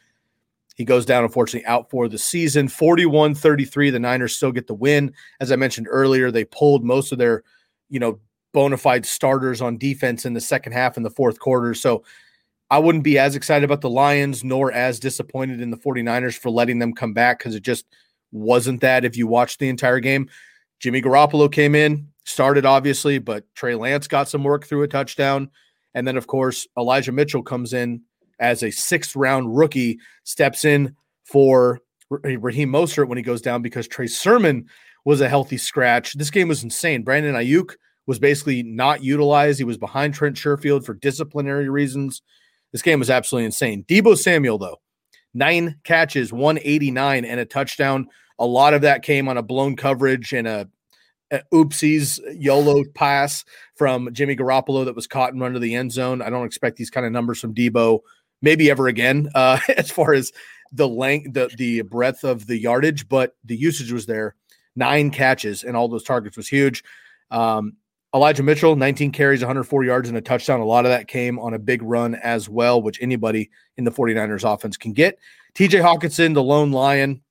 [0.75, 2.67] He goes down, unfortunately, out for the season.
[2.67, 3.89] 41 33.
[3.89, 5.13] The Niners still get the win.
[5.39, 7.43] As I mentioned earlier, they pulled most of their,
[7.89, 8.19] you know,
[8.53, 11.73] bona fide starters on defense in the second half and the fourth quarter.
[11.73, 12.03] So
[12.69, 16.49] I wouldn't be as excited about the Lions nor as disappointed in the 49ers for
[16.49, 17.85] letting them come back because it just
[18.31, 20.29] wasn't that if you watched the entire game.
[20.79, 25.49] Jimmy Garoppolo came in, started obviously, but Trey Lance got some work through a touchdown.
[25.93, 28.01] And then, of course, Elijah Mitchell comes in
[28.39, 33.87] as a sixth round rookie, steps in for Raheem Mostert when he goes down because
[33.87, 34.65] Trey Sermon
[35.05, 36.13] was a healthy scratch.
[36.13, 37.03] This game was insane.
[37.03, 37.75] Brandon Aiyuk
[38.07, 39.59] was basically not utilized.
[39.59, 42.21] He was behind Trent Sherfield for disciplinary reasons.
[42.71, 43.83] This game was absolutely insane.
[43.83, 44.77] Deebo Samuel, though,
[45.33, 48.07] nine catches, 189, and a touchdown.
[48.39, 50.69] A lot of that came on a blown coverage and a
[51.31, 55.91] uh, oopsies YOLO pass from Jimmy Garoppolo that was caught and run to the end
[55.91, 56.21] zone.
[56.21, 57.99] I don't expect these kind of numbers from Deebo
[58.41, 60.31] maybe ever again uh, as far as
[60.73, 64.35] the length, the the breadth of the yardage, but the usage was there.
[64.75, 66.83] Nine catches and all those targets was huge.
[67.29, 67.73] Um,
[68.13, 70.59] Elijah Mitchell, 19 carries, 104 yards, and a touchdown.
[70.59, 73.91] A lot of that came on a big run as well, which anybody in the
[73.91, 75.17] 49ers offense can get.
[75.55, 77.21] TJ Hockenson, the lone lion,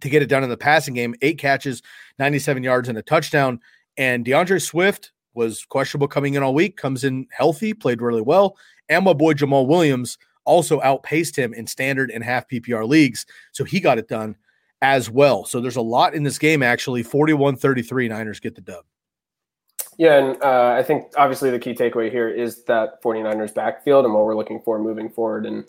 [0.00, 1.82] to get it done in the passing game, eight catches,
[2.18, 3.60] 97 yards, and a touchdown.
[3.96, 8.56] And D'Andre Swift was questionable coming in all week, comes in healthy, played really well.
[8.88, 13.24] And my boy Jamaal Williams also outpaced him in standard and half PPR leagues.
[13.52, 14.34] So he got it done
[14.82, 15.44] as well.
[15.44, 17.02] So there's a lot in this game, actually.
[17.02, 18.84] 41 33, Niners get the dub.
[19.98, 24.14] Yeah, and uh, I think obviously the key takeaway here is that 49ers backfield and
[24.14, 25.44] what we're looking for moving forward.
[25.44, 25.68] And,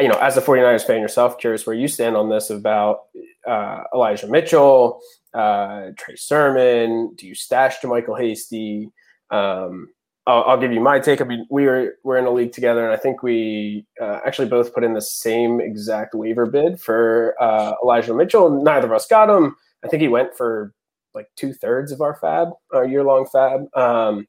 [0.00, 3.00] you know, as a 49ers fan yourself, curious where you stand on this about
[3.46, 5.00] uh, Elijah Mitchell,
[5.34, 7.14] uh, Trey Sermon.
[7.16, 8.88] Do you stash JaMycal Hasty?
[9.30, 9.88] Um,
[10.26, 11.20] I'll, I'll, give you my take.
[11.20, 14.48] I mean, we were we're in a league together, and I think we uh, actually
[14.48, 18.62] both put in the same exact waiver bid for uh, Elijah Mitchell.
[18.62, 19.54] Neither of us got him.
[19.84, 20.72] I think he went for
[21.16, 23.62] like two thirds of our fab, our year long fab.
[23.76, 24.28] Um,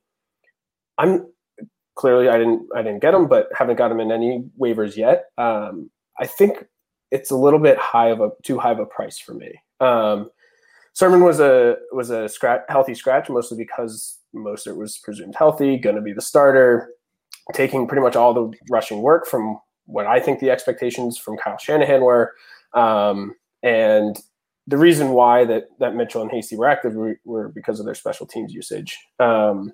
[0.97, 1.28] I'm
[1.95, 5.26] clearly I didn't I didn't get them, but haven't got them in any waivers yet.
[5.38, 6.65] Um, I think
[7.12, 9.54] it's a little bit high of a too high of a price for me.
[9.80, 10.32] Um,
[10.93, 15.95] Sermon was a was a scratch, healthy scratch mostly because Mostert was presumed healthy, going
[15.95, 16.89] to be the starter,
[17.54, 21.58] taking pretty much all the rushing work from what I think the expectations from Kyle
[21.58, 22.34] Shanahan were.
[22.73, 24.19] Um, and
[24.67, 27.95] the reason why that that Mitchell and Hasty were active were, were because of their
[27.95, 28.97] special teams usage.
[29.19, 29.73] Um,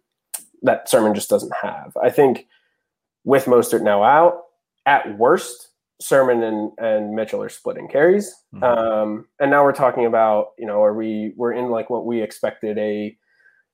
[0.61, 1.97] that Sermon just doesn't have.
[2.01, 2.47] I think
[3.25, 4.43] with Mostert now out,
[4.85, 8.33] at worst, Sermon and, and Mitchell are splitting carries.
[8.53, 8.63] Mm-hmm.
[8.63, 12.21] Um, and now we're talking about, you know, are we we're in like what we
[12.21, 13.17] expected a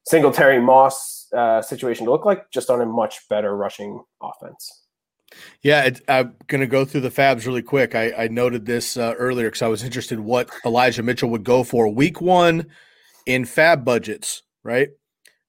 [0.05, 4.85] Singletary Moss uh, situation to look like, just on a much better rushing offense.
[5.61, 7.95] Yeah, it, I'm going to go through the fabs really quick.
[7.95, 11.63] I, I noted this uh, earlier because I was interested what Elijah Mitchell would go
[11.63, 12.67] for week one
[13.25, 14.43] in fab budgets.
[14.63, 14.89] Right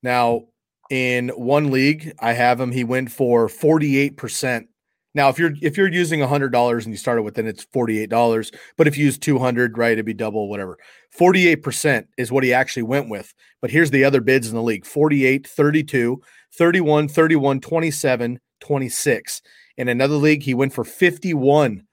[0.02, 0.44] now,
[0.90, 2.72] in one league, I have him.
[2.72, 4.68] He went for 48 percent.
[5.12, 7.98] Now, if you're if you're using hundred dollars and you started with, then it's forty
[7.98, 8.52] eight dollars.
[8.76, 10.78] But if you use two hundred, right, it'd be double, whatever.
[11.10, 13.34] Forty eight percent is what he actually went with.
[13.60, 16.20] But here's the other bids in the league: 48, 32,
[16.56, 19.42] 31, 31, 27, 26.
[19.80, 21.86] In another league, he went for 51.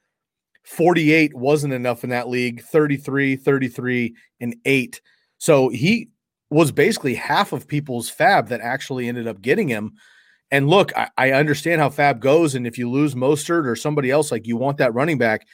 [0.62, 5.00] 48 wasn't enough in that league, 33, 33, and 8.
[5.38, 6.10] So he
[6.50, 9.94] was basically half of people's fab that actually ended up getting him.
[10.50, 12.54] And look, I, I, understand how fab goes.
[12.54, 15.46] And if you lose Mostert or somebody else, like you want that running back.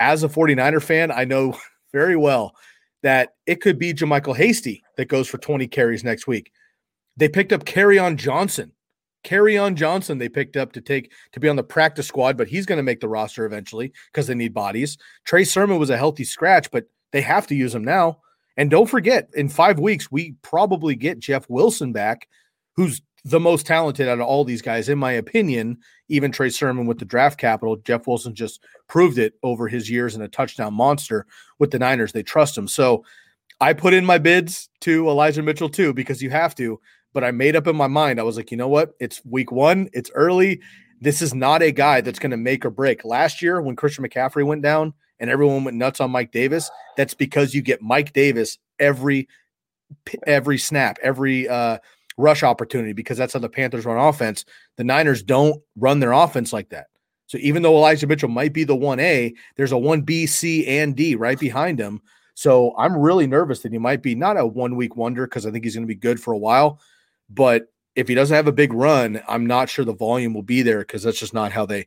[0.00, 1.58] As a 49er fan, I know
[1.92, 2.56] very well
[3.02, 6.52] that it could be JaMycal Hasty that goes for 20 carries next week.
[7.18, 8.72] They picked up Kerryon Johnson
[9.24, 12.66] Kerryon Johnson they picked up to take to be on the practice squad, but he's
[12.66, 14.98] going to make the roster eventually because they need bodies.
[15.24, 18.18] Trey Sermon was a healthy scratch, but they have to use him now.
[18.56, 22.28] And don't forget, in five weeks, we probably get Jeff Wilson back,
[22.76, 25.78] who's the most talented out of all these guys, in my opinion.
[26.08, 30.14] Even Trey Sermon with the draft capital, Jeff Wilson just proved it over his years
[30.14, 31.26] and a touchdown monster
[31.58, 32.12] with the Niners.
[32.12, 32.68] They trust him.
[32.68, 33.04] So
[33.60, 36.80] I put in my bids to Elijah Mitchell too, because you have to
[37.12, 38.18] but I made up in my mind.
[38.18, 38.94] I was like, you know what?
[39.00, 40.60] It's week one, it's early.
[41.00, 43.04] This is not a guy that's going to make or break.
[43.04, 47.14] Last year, when Christian McCaffrey went down and everyone went nuts on Mike Davis, that's
[47.14, 49.28] because you get Mike Davis every
[50.26, 51.78] every snap, every uh,
[52.16, 54.44] rush opportunity, because that's how the Panthers run offense.
[54.76, 56.86] The Niners don't run their offense like that.
[57.26, 61.14] So even though Elijah Mitchell might be the 1A, there's a 1B, C, and D
[61.14, 62.02] right behind him.
[62.34, 65.50] So I'm really nervous that he might be not a one week wonder because I
[65.50, 66.80] think he's going to be good for a while,
[67.28, 70.62] but if he doesn't have a big run, I'm not sure the volume will be
[70.62, 71.86] there because that's just not how they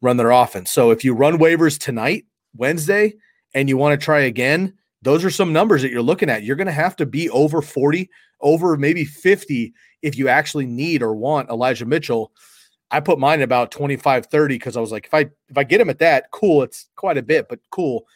[0.00, 0.70] run their offense.
[0.70, 3.14] So if you run waivers tonight, Wednesday,
[3.54, 6.42] and you want to try again, those are some numbers that you're looking at.
[6.42, 9.72] You're going to have to be over 40, over maybe 50
[10.02, 12.32] if you actually need or want Elijah Mitchell.
[12.90, 15.80] I put mine about 25, 30 because I was like, if I if I get
[15.80, 16.62] him at that, cool.
[16.62, 18.06] It's quite a bit, but cool.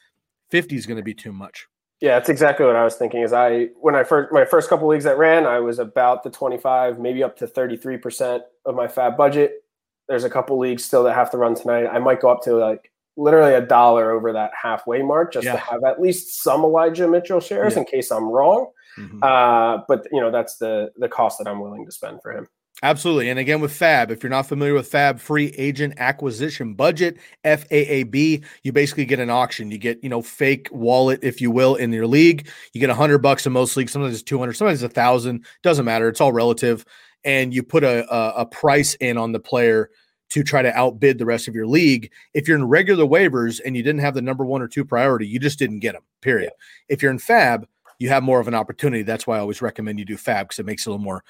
[0.51, 1.67] 50 is going to be too much.
[2.01, 3.23] Yeah, that's exactly what I was thinking.
[3.23, 6.31] Is I when I first my first couple leagues that ran, I was about the
[6.31, 9.65] twenty five, maybe up to thirty three percent of my fab budget.
[10.09, 11.87] There's a couple leagues still that have to run tonight.
[11.87, 15.53] I might go up to like literally a dollar over that halfway mark just yeah.
[15.53, 17.81] to have at least some Elijah Mitchell shares yeah.
[17.81, 18.71] in case I'm wrong.
[18.99, 19.23] Mm-hmm.
[19.23, 22.49] Uh, but you know that's the the cost that I'm willing to spend for him.
[22.83, 23.29] Absolutely.
[23.29, 28.43] And again, with FAB, if you're not familiar with FAB, free agent acquisition budget, FAAB,
[28.63, 29.71] you basically get an auction.
[29.71, 32.49] You get, you know, fake wallet, if you will, in your league.
[32.73, 33.93] You get a hundred bucks in most leagues.
[33.93, 35.45] Sometimes it's 200, sometimes it's a thousand.
[35.63, 36.09] Doesn't matter.
[36.09, 36.87] It's all relative.
[37.23, 39.91] And you put a, a, a price in on the player
[40.31, 42.11] to try to outbid the rest of your league.
[42.33, 45.27] If you're in regular waivers and you didn't have the number one or two priority,
[45.27, 46.51] you just didn't get them, period.
[46.53, 46.95] Yeah.
[46.95, 47.67] If you're in FAB,
[47.99, 49.03] you have more of an opportunity.
[49.03, 51.23] That's why I always recommend you do FAB because it makes it a little more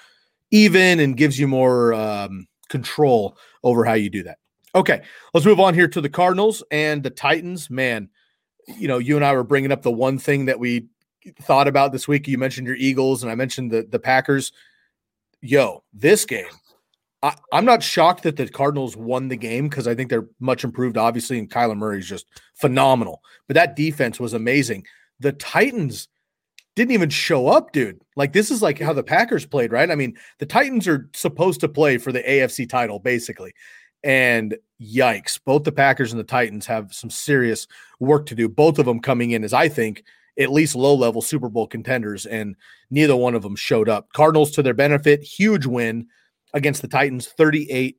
[0.51, 4.39] even and gives you more um, control over how you do that.
[4.75, 5.03] Okay,
[5.35, 7.71] let's move on here to the Cardinals and the Titans.
[7.71, 8.09] Man,
[8.79, 10.87] you know, you and I were bringing up the one thing that we
[11.43, 12.29] thought about this week.
[12.29, 14.53] You mentioned your Eagles, and I mentioned the the Packers.
[15.43, 16.45] Yo, this game,
[17.23, 20.65] I, am not shocked that the Cardinals won the game because I think they're much
[20.65, 23.23] improved, obviously, and Kyler Murray is just phenomenal.
[23.47, 24.85] But that defense was amazing.
[25.19, 26.09] The Titans
[26.81, 28.01] didn't even show up, dude.
[28.17, 29.91] Like this is like how the Packers played, right?
[29.91, 33.53] I mean, the Titans are supposed to play for the AFC title, basically.
[34.03, 37.67] And yikes, both the Packers and the Titans have some serious
[37.99, 38.49] work to do.
[38.49, 40.05] Both of them coming in as I think
[40.39, 42.57] at least low level Super Bowl contenders, and
[42.91, 44.11] neither one of them showed up.
[44.15, 46.07] Cardinals to their benefit, huge win
[46.55, 47.99] against the Titans, 38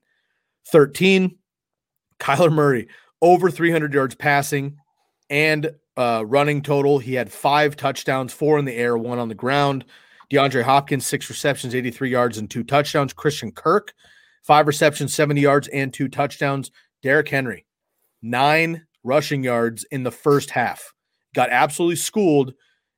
[0.70, 1.38] 13.
[2.20, 2.88] Kyler Murray,
[3.22, 4.78] over 300 yards passing
[5.32, 7.00] and uh, running total.
[7.00, 9.86] He had five touchdowns, four in the air, one on the ground.
[10.32, 13.14] DeAndre Hopkins, six receptions, 83 yards, and two touchdowns.
[13.14, 13.94] Christian Kirk,
[14.44, 16.70] five receptions, 70 yards, and two touchdowns.
[17.02, 17.66] Derrick Henry,
[18.22, 20.94] nine rushing yards in the first half.
[21.34, 22.54] Got absolutely schooled.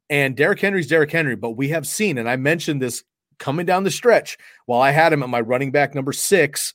[0.10, 3.04] And Derrick Henry's Derrick Henry, but we have seen, and I mentioned this
[3.40, 6.74] coming down the stretch while I had him at my running back number six,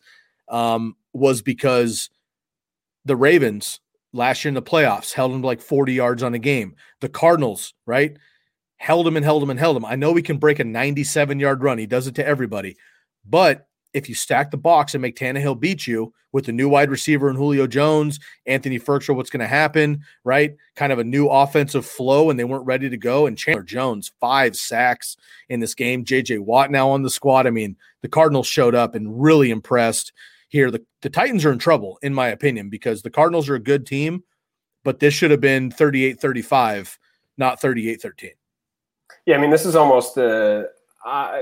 [0.49, 2.11] um, was because
[3.05, 3.81] the Ravens
[4.13, 6.75] last year in the playoffs, held him to like 40 yards on a game.
[7.01, 8.17] The Cardinals, right?
[8.77, 9.85] Held him and held him and held him.
[9.85, 11.79] I know he can break a 97 yard run.
[11.79, 12.77] He does it to everybody.
[13.29, 16.91] But if you stack the box and make Tannehill beat you with the new wide
[16.91, 20.55] receiver and Julio Jones, Anthony Firkser, what's going to happen, right?
[20.77, 23.27] Kind of a new offensive flow, and they weren't ready to go.
[23.27, 25.17] And Chandler Jones, five sacks
[25.49, 26.05] in this game.
[26.05, 27.47] JJ Watt now on the squad.
[27.47, 30.13] I mean, the Cardinals showed up and really impressed
[30.49, 30.71] here.
[30.71, 33.87] The, the Titans are in trouble, in my opinion, because the Cardinals are a good
[33.87, 34.25] team,
[34.85, 36.99] but this should have been 38 35,
[37.37, 38.31] not 38 13.
[39.27, 40.69] Yeah, I mean, this is almost a
[41.07, 41.39] uh,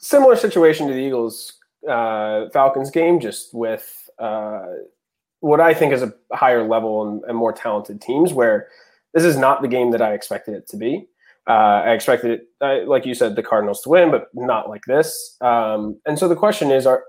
[0.00, 1.54] similar situation to the Eagles
[1.88, 4.66] uh, Falcons game, just with uh,
[5.40, 8.68] what I think is a higher level and, and, more talented teams, where
[9.12, 11.06] this is not the game that I expected it to be.
[11.48, 14.82] Uh, I expected it, uh, like you said, the Cardinals to win, but not like
[14.86, 15.36] this.
[15.40, 17.04] Um, and so the question is, are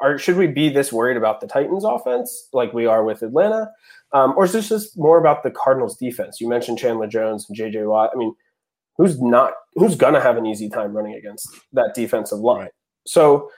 [0.00, 3.70] are should we be this worried about the Titans offense like we are with Atlanta?
[4.12, 6.40] Um, or is this just more about the Cardinals defense?
[6.40, 8.10] You mentioned Chandler Jones and JJ Watt.
[8.14, 8.34] I mean,
[8.96, 12.62] who's not who's gonna have an easy time running against that defensive line?
[12.62, 12.72] Right.
[13.06, 13.50] So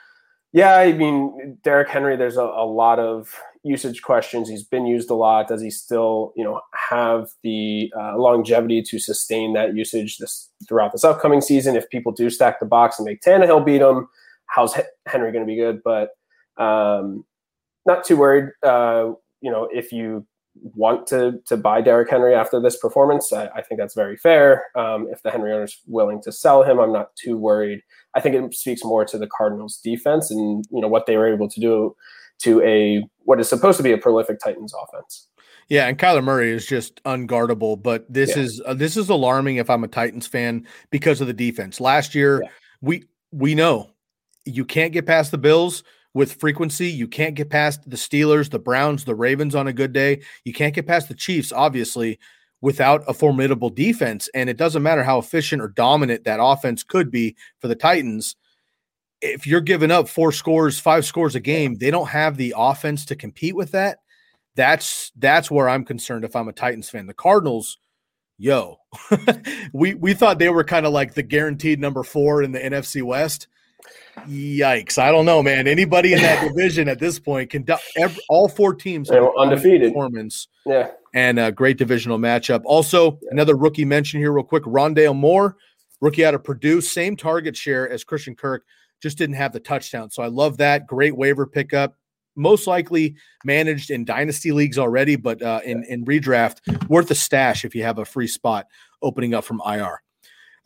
[0.53, 4.49] yeah, I mean Derrick Henry, there's a, a, lot of usage questions.
[4.49, 5.49] He's been used a lot.
[5.49, 10.93] Does he still, you know, have the uh, longevity to sustain that usage this throughout
[10.93, 11.77] this upcoming season?
[11.77, 14.09] If people do stack the box and make Tannehill beat him,
[14.47, 14.75] how's
[15.07, 15.83] Henry going to be good?
[15.85, 16.11] But
[16.59, 17.25] um,
[17.87, 18.51] not too worried.
[18.63, 20.27] Uh, you know, if you
[20.75, 24.65] want to to buy Derrick Henry after this performance, I, I think that's very fair.
[24.75, 27.83] Um, if the Henry owner's willing to sell him, I'm not too worried.
[28.15, 31.33] I think it speaks more to the Cardinals' defense and you know what they were
[31.33, 31.97] able to do
[32.39, 35.29] to a what is supposed to be a prolific Titans offense.
[35.69, 38.43] Yeah, and Kyler Murray is just unguardable, but this yeah.
[38.43, 41.81] is uh, this is alarming if I'm a Titans fan because of the defense.
[41.81, 42.51] Last year, yeah.
[42.81, 43.91] we we know
[44.45, 45.83] you can't get past the Bills
[46.17, 46.89] with frequency.
[46.89, 50.23] You can't get past the Steelers, the Browns, the Ravens on a good day.
[50.45, 52.19] You can't get past the Chiefs, obviously,
[52.63, 54.27] without a formidable defense.
[54.35, 58.35] And it doesn't matter how efficient or dominant that offense could be for the Titans.
[59.21, 63.05] If you're giving up four scores, five scores a game, they don't have the offense
[63.07, 63.99] to compete with that.
[64.55, 67.05] That's that's where I'm concerned if I'm a Titans fan.
[67.05, 67.77] The Cardinals,
[68.39, 68.79] yo,
[69.75, 73.03] we we thought they were kind of like the guaranteed number four in the NFC
[73.03, 73.49] West
[74.25, 74.99] Yikes!
[74.99, 75.69] I don't know, man.
[75.69, 77.65] Anybody in that division at this point can
[77.97, 80.49] every, all four teams are undefeated performance.
[80.65, 82.63] Yeah, and a great divisional matchup.
[82.65, 83.29] Also, yeah.
[83.31, 84.65] another rookie mention here, real quick.
[84.65, 85.57] Rondale Moore,
[86.01, 88.65] rookie out of Purdue, same target share as Christian Kirk,
[89.03, 90.11] just didn't have the touchdown.
[90.11, 90.87] So I love that.
[90.87, 91.97] Great waiver pickup.
[92.35, 97.65] Most likely managed in dynasty leagues already, but uh, in in redraft, worth a stash
[97.65, 98.67] if you have a free spot
[99.03, 100.03] opening up from IR.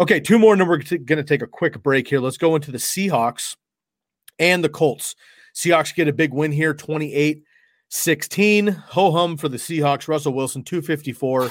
[0.01, 2.21] Okay, two more, and then we're going to take a quick break here.
[2.21, 3.57] Let's go into the Seahawks
[4.39, 5.15] and the Colts.
[5.55, 7.45] Seahawks get a big win here, 28
[7.91, 8.69] 16.
[8.69, 10.09] Ho hum for the Seahawks.
[10.09, 11.51] Russell Wilson, 254,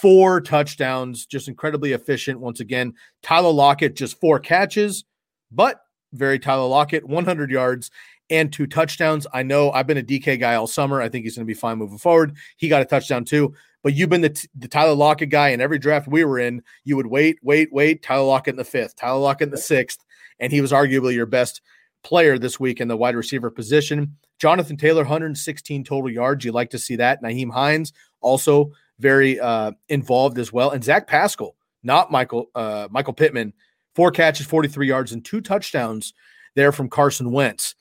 [0.00, 2.94] four touchdowns, just incredibly efficient once again.
[3.22, 5.04] Tyler Lockett, just four catches,
[5.52, 5.80] but
[6.14, 7.90] very Tyler Lockett, 100 yards
[8.30, 9.26] and two touchdowns.
[9.32, 11.00] I know I've been a DK guy all summer.
[11.00, 12.36] I think he's going to be fine moving forward.
[12.56, 13.54] He got a touchdown too.
[13.82, 16.62] But you've been the, the Tyler Lockett guy in every draft we were in.
[16.84, 18.02] You would wait, wait, wait.
[18.02, 20.02] Tyler Lockett in the fifth, Tyler Lockett in the sixth,
[20.40, 21.60] and he was arguably your best
[22.02, 24.16] player this week in the wide receiver position.
[24.38, 26.44] Jonathan Taylor, 116 total yards.
[26.44, 27.22] You like to see that.
[27.22, 33.12] Nyheim Hines also very uh, involved as well, and Zach Pascal, not Michael uh, Michael
[33.12, 33.52] Pittman,
[33.94, 36.14] four catches, 43 yards, and two touchdowns
[36.54, 37.74] there from Carson Wentz.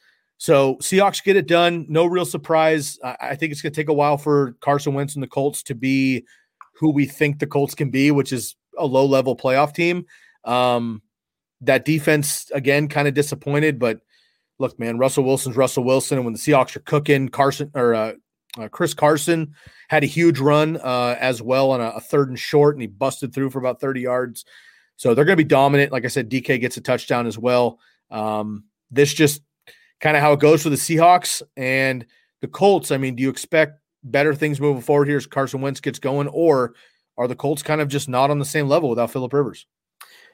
[0.43, 1.85] So Seahawks get it done.
[1.87, 2.99] No real surprise.
[3.01, 5.73] I, think it's going to take a while for Carson Wentz and the Colts to
[5.73, 6.25] be
[6.75, 10.05] who we think the Colts can be, which is a low level playoff team.
[10.43, 11.01] Um,
[11.61, 14.01] that defense again kind of disappointed, but
[14.59, 18.13] look, man, Russell Wilson's Russell Wilson, and when the Seahawks are cooking, Carson or uh,
[18.59, 19.53] uh, Chris Carson
[19.87, 22.87] had a huge run uh, as well on a, a, third and short, and he
[22.87, 24.43] busted through for about 30 yards.
[24.97, 25.93] So they're going to be dominant.
[25.93, 27.79] Like I said, DK gets a touchdown as well.
[28.11, 29.41] Um, this just
[30.03, 32.05] kind of how it goes for the Seahawks and
[32.41, 32.91] the Colts.
[32.91, 36.27] I mean, do you expect better things moving forward here as Carson Wentz gets going,
[36.27, 36.73] or
[37.17, 39.65] are the Colts kind of just not on the same level without Philip Rivers?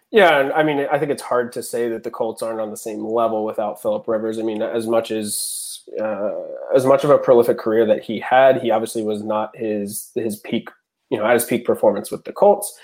[0.10, 2.78] Yeah, I mean, I think it's hard to say that the Colts aren't on the
[2.78, 4.40] same level without Philip Rivers.
[4.40, 6.32] I mean, as much as uh,
[6.76, 10.38] as much of a prolific career that he had, he obviously was not his his
[10.38, 10.70] peak,
[11.12, 12.76] you know, at his peak performance with the Colts,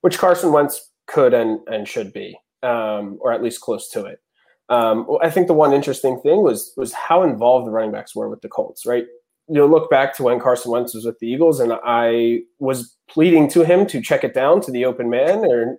[0.00, 4.20] which Carson Wentz could and and should be, um, or at least close to it.
[4.68, 8.28] Um, I think the one interesting thing was was how involved the running backs were
[8.28, 8.86] with the Colts.
[8.86, 9.06] Right,
[9.48, 12.96] you know, look back to when Carson Wentz was with the Eagles, and I was
[13.08, 15.78] pleading to him to check it down to the open man, or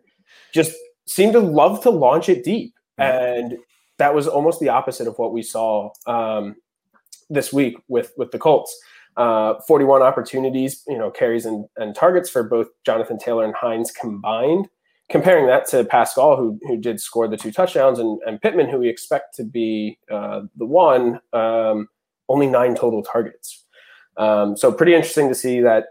[0.53, 0.75] just
[1.07, 3.57] seemed to love to launch it deep, and
[3.97, 6.55] that was almost the opposite of what we saw um,
[7.29, 8.77] this week with with the Colts.
[9.17, 13.89] Uh, 41 opportunities, you know, carries and, and targets for both Jonathan Taylor and Hines
[13.89, 14.67] combined
[15.09, 18.79] comparing that to Pascal, who who did score the two touchdowns, and, and Pittman, who
[18.79, 21.87] we expect to be uh, the one, um,
[22.29, 23.65] only nine total targets.
[24.17, 25.87] Um, so pretty interesting to see that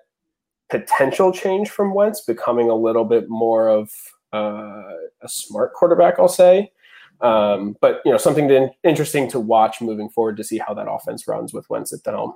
[0.70, 3.90] potential change from Wentz becoming a little bit more of
[4.32, 6.72] uh, a smart quarterback, I'll say.
[7.20, 10.90] Um, but you know, something to, interesting to watch moving forward to see how that
[10.90, 12.34] offense runs with Wentz at the helm.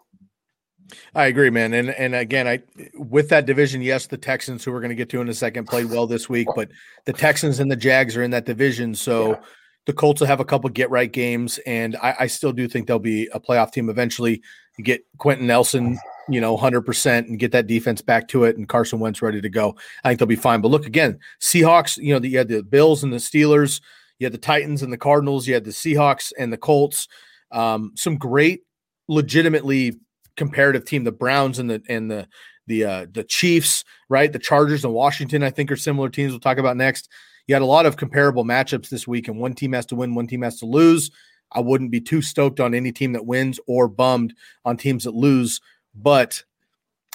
[1.15, 1.75] I agree, man.
[1.75, 2.63] And and again, I
[2.95, 5.67] with that division, yes, the Texans, who we're going to get to in a second,
[5.67, 6.71] played well this week, but
[7.05, 9.41] the Texans and the Jags are in that division, so yeah.
[9.87, 12.87] the Colts will have a couple get right games, and I, I, still do think
[12.87, 14.43] they'll be a playoff team eventually.
[14.79, 18.57] You get Quenton Nelson, you know, hundred percent, and get that defense back to it,
[18.57, 19.77] and Carson Wentz ready to go.
[20.05, 20.61] I think they'll be fine.
[20.61, 21.97] But look again, Seahawks.
[21.99, 23.81] You know, the, you had the Bills and the Steelers,
[24.19, 27.09] you had the Titans and the Cardinals, you had the Seahawks and the Colts.
[27.51, 28.63] Um, some great,
[29.09, 29.99] legitimately
[30.39, 31.05] comparative team.
[31.05, 32.27] The Browns and the and the
[32.67, 34.33] the uh, the Chiefs, right?
[34.33, 36.33] The Chargers and Washington, I think, are similar teams.
[36.33, 37.11] We'll talk about next.
[37.47, 40.15] You had a lot of comparable matchups this week, and one team has to win,
[40.15, 41.11] one team has to lose.
[41.51, 44.35] I wouldn't be too stoked on any team that wins or bummed
[44.67, 45.61] on teams that lose,
[45.95, 46.43] but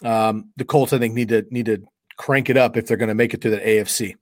[0.04, 1.84] um, the Colts, I think, need to need to
[2.18, 4.16] crank it up if they're going to make it to the AFC.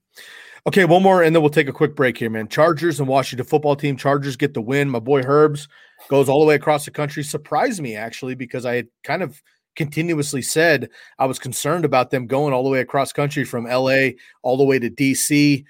[0.67, 2.47] Okay, one more, and then we'll take a quick break here, man.
[2.47, 3.97] Chargers and Washington football team.
[3.97, 4.89] Chargers get the win.
[4.89, 5.67] My boy Herbs
[6.09, 7.23] goes all the way across the country.
[7.23, 9.41] Surprised me actually because I had kind of
[9.75, 14.09] continuously said I was concerned about them going all the way across country from LA
[14.43, 15.63] all the way to DC.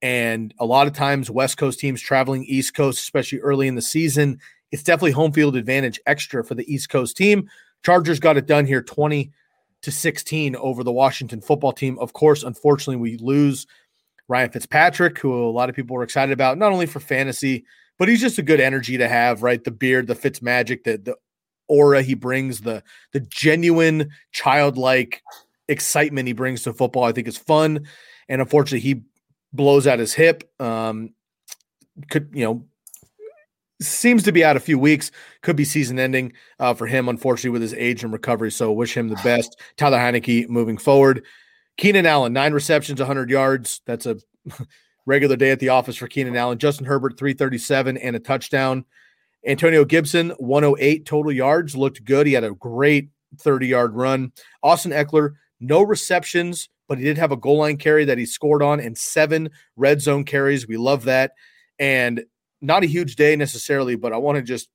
[0.00, 3.82] And a lot of times, West Coast teams traveling East Coast, especially early in the
[3.82, 4.40] season,
[4.72, 7.48] it's definitely home field advantage extra for the East Coast team.
[7.84, 9.30] Chargers got it done here 20
[9.82, 11.98] to 16 over the Washington football team.
[11.98, 13.66] Of course, unfortunately, we lose
[14.28, 17.64] Ryan Fitzpatrick, who a lot of people were excited about, not only for fantasy,
[18.02, 19.62] but he's just a good energy to have, right?
[19.62, 21.16] The beard, the Fitz magic, the the
[21.68, 22.82] aura he brings, the
[23.12, 25.22] the genuine childlike
[25.68, 27.86] excitement he brings to football, I think is fun.
[28.28, 29.02] And unfortunately, he
[29.52, 30.42] blows out his hip.
[30.58, 31.14] Um,
[32.10, 32.64] could you know
[33.80, 35.12] seems to be out a few weeks.
[35.42, 38.50] Could be season ending uh, for him, unfortunately, with his age and recovery.
[38.50, 39.60] So wish him the best.
[39.76, 41.24] Tyler Heinicke moving forward.
[41.76, 43.80] Keenan Allen, nine receptions, 100 yards.
[43.86, 44.18] That's a
[45.06, 46.58] regular day at the office for Keenan Allen.
[46.58, 48.84] Justin Herbert, 337 and a touchdown.
[49.46, 52.26] Antonio Gibson, 108 total yards, looked good.
[52.26, 54.32] He had a great 30 yard run.
[54.62, 58.62] Austin Ekeler, no receptions, but he did have a goal line carry that he scored
[58.62, 60.68] on and seven red zone carries.
[60.68, 61.32] We love that.
[61.78, 62.24] And
[62.60, 64.68] not a huge day necessarily, but I want to just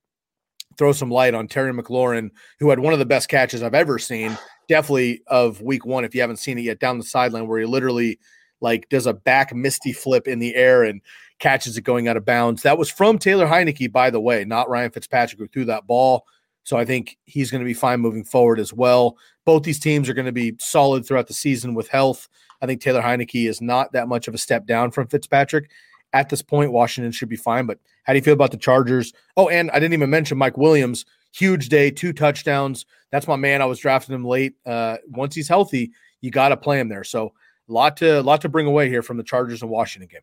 [0.77, 3.97] throw some light on Terry McLaurin, who had one of the best catches I've ever
[3.97, 7.59] seen definitely of week one if you haven't seen it yet down the sideline where
[7.59, 8.19] he literally
[8.61, 11.01] like does a back misty flip in the air and
[11.39, 12.63] catches it going out of bounds.
[12.63, 16.25] That was from Taylor Heinicke, by the way, not Ryan Fitzpatrick who threw that ball.
[16.63, 19.17] So I think he's going to be fine moving forward as well.
[19.45, 22.27] Both these teams are going to be solid throughout the season with health.
[22.61, 25.69] I think Taylor Heinicke is not that much of a step down from Fitzpatrick.
[26.13, 27.65] at this point, Washington should be fine.
[27.65, 29.13] But how do you feel about the Chargers?
[29.35, 31.05] Oh, and I didn't even mention Mike Williams.
[31.33, 32.85] Huge day, two touchdowns.
[33.11, 33.61] That's my man.
[33.61, 34.55] I was drafting him late.
[34.65, 35.91] Uh, once he's healthy,
[36.21, 37.03] you got to play him there.
[37.03, 37.33] So
[37.67, 40.21] lot to lot to bring away here from the Chargers and Washington game.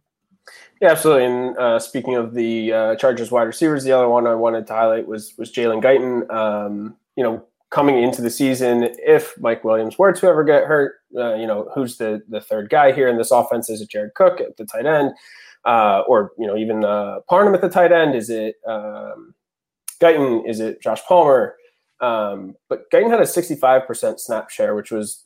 [0.80, 1.24] Yeah, absolutely.
[1.24, 4.72] And uh, speaking of the uh, Chargers wide receivers, the other one I wanted to
[4.72, 6.30] highlight was was Jalen Guyton.
[6.32, 10.97] Um, you know, coming into the season, if Mike Williams were to ever get hurt,
[11.16, 13.70] uh, you know, who's the the third guy here in this offense?
[13.70, 15.12] Is it Jared Cook at the tight end,
[15.64, 18.14] uh, or you know, even uh, Parham at the tight end?
[18.14, 19.34] Is it um,
[20.01, 20.49] Guyton?
[20.49, 21.57] Is it Josh Palmer?
[22.01, 25.24] Um, but Guyton had a 65% snap share, which was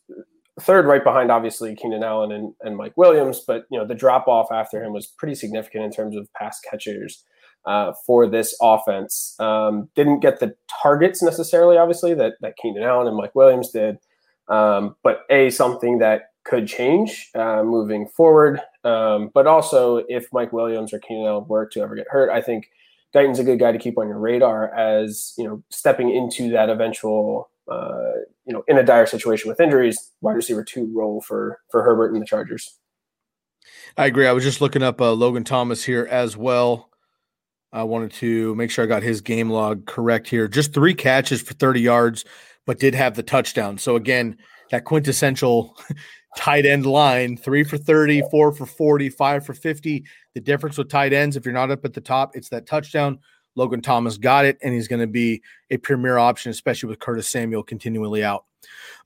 [0.60, 4.28] third right behind obviously Keenan Allen and, and Mike Williams, but you know the drop
[4.28, 7.24] off after him was pretty significant in terms of pass catchers
[7.66, 9.34] uh, for this offense.
[9.38, 13.96] Um, didn't get the targets necessarily, obviously that that Keenan Allen and Mike Williams did,
[14.48, 18.60] um, but a something that could change uh, moving forward.
[18.84, 22.40] Um, but also, if Mike Williams or Keenan Allen were to ever get hurt, I
[22.40, 22.68] think
[23.12, 26.70] Guyton's a good guy to keep on your radar as you know stepping into that
[26.70, 28.12] eventual uh,
[28.48, 32.12] you know, in a dire situation with injuries, wide receiver two role for for Herbert
[32.14, 32.78] and the Chargers.
[33.96, 34.26] I agree.
[34.26, 36.88] I was just looking up uh, Logan Thomas here as well.
[37.72, 40.48] I wanted to make sure I got his game log correct here.
[40.48, 42.24] Just three catches for 30 yards,
[42.64, 43.76] but did have the touchdown.
[43.76, 44.38] So again,
[44.70, 45.76] that quintessential
[46.36, 50.04] tight end line three for 30, four for 40, five for 50.
[50.34, 53.18] The difference with tight ends, if you're not up at the top, it's that touchdown.
[53.58, 57.28] Logan Thomas got it, and he's going to be a premier option, especially with Curtis
[57.28, 58.44] Samuel continually out.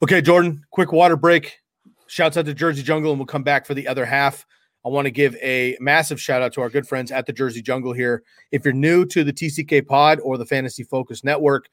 [0.02, 1.58] Okay, Jordan, quick water break.
[2.06, 4.44] Shouts out to Jersey Jungle, and we'll come back for the other half.
[4.84, 7.62] I want to give a massive shout out to our good friends at the Jersey
[7.62, 8.24] Jungle here.
[8.50, 11.70] If you're new to the TCK Pod or the Fantasy Focus Network,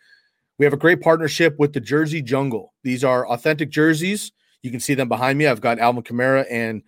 [0.57, 2.73] we have a great partnership with the Jersey Jungle.
[2.83, 4.31] These are authentic jerseys.
[4.61, 5.47] You can see them behind me.
[5.47, 6.83] I've got Alvin Kamara and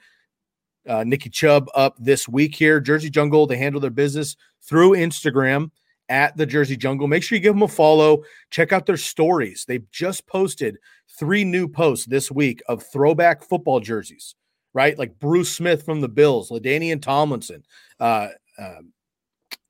[0.87, 2.79] uh, Nikki Chubb up this week here.
[2.79, 5.71] Jersey Jungle, they handle their business through Instagram
[6.11, 7.07] at the Jersey Jungle.
[7.07, 8.23] Make sure you give them a follow.
[8.51, 9.65] Check out their stories.
[9.67, 10.77] They've just posted
[11.17, 14.35] three new posts this week of throwback football jerseys,
[14.73, 14.99] right?
[14.99, 17.63] Like Bruce Smith from the Bills, LaDainian Tomlinson.
[17.99, 18.27] Uh,
[18.59, 18.81] uh,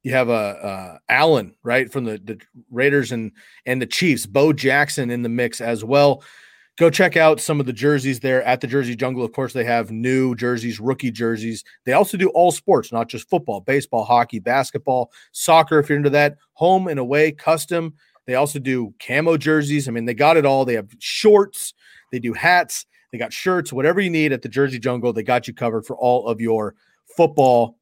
[0.01, 3.31] you have a uh, uh, Allen, right, from the, the Raiders and
[3.67, 4.25] and the Chiefs.
[4.25, 6.23] Bo Jackson in the mix as well
[6.77, 9.23] go check out some of the jerseys there at the Jersey Jungle.
[9.23, 11.63] Of course, they have new jerseys, rookie jerseys.
[11.85, 16.09] They also do all sports, not just football, baseball, hockey, basketball, soccer, if you're into
[16.11, 17.93] that, home and away, custom.
[18.25, 19.87] They also do camo jerseys.
[19.87, 20.65] I mean, they got it all.
[20.65, 21.73] They have shorts,
[22.11, 25.13] they do hats, they got shirts, whatever you need at the Jersey Jungle.
[25.13, 26.75] They got you covered for all of your
[27.17, 27.77] football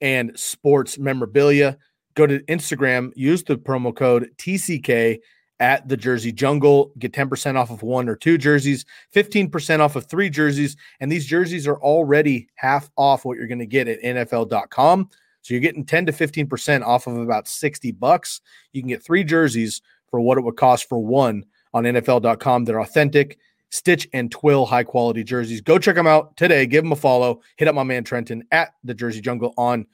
[0.00, 1.76] and sports memorabilia.
[2.14, 5.18] Go to Instagram, use the promo code TCK
[5.60, 6.92] at the Jersey Jungle.
[6.98, 8.84] Get 10% off of one or two jerseys,
[9.14, 10.76] 15% off of three jerseys.
[10.98, 15.10] And these jerseys are already half off what you're going to get at NFL.com.
[15.42, 18.40] So you're getting 10 to 15% off of about 60 bucks.
[18.72, 19.80] You can get three jerseys
[20.10, 22.64] for what it would cost for one on NFL.com.
[22.64, 23.38] They're authentic,
[23.70, 25.60] stitch and twill high quality jerseys.
[25.60, 26.66] Go check them out today.
[26.66, 27.40] Give them a follow.
[27.56, 29.86] Hit up my man Trenton at the Jersey Jungle on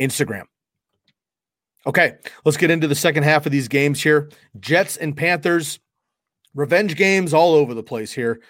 [0.00, 0.44] Instagram.
[1.86, 2.14] Okay,
[2.44, 4.30] let's get into the second half of these games here.
[4.60, 5.80] Jets and Panthers,
[6.54, 8.40] revenge games all over the place here.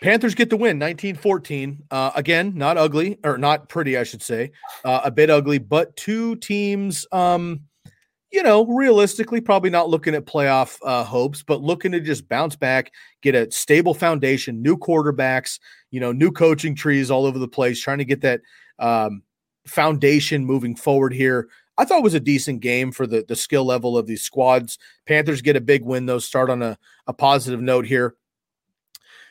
[0.00, 1.84] Panthers get the win 1914.
[1.90, 4.50] Uh, again, not ugly or not pretty, I should say,
[4.84, 7.60] uh, a bit ugly, but two teams, um,
[8.32, 12.56] you know, realistically, probably not looking at playoff uh, hopes, but looking to just bounce
[12.56, 12.92] back,
[13.22, 17.80] get a stable foundation, new quarterbacks, you know, new coaching trees all over the place,
[17.80, 18.40] trying to get that
[18.78, 19.22] um,
[19.66, 21.48] foundation moving forward here.
[21.80, 24.78] I thought it was a decent game for the, the skill level of these squads.
[25.06, 26.76] Panthers get a big win, though, start on a,
[27.06, 28.16] a positive note here.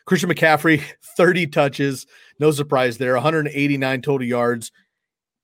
[0.07, 0.81] Christian McCaffrey,
[1.15, 2.07] 30 touches,
[2.39, 4.71] no surprise there, 189 total yards,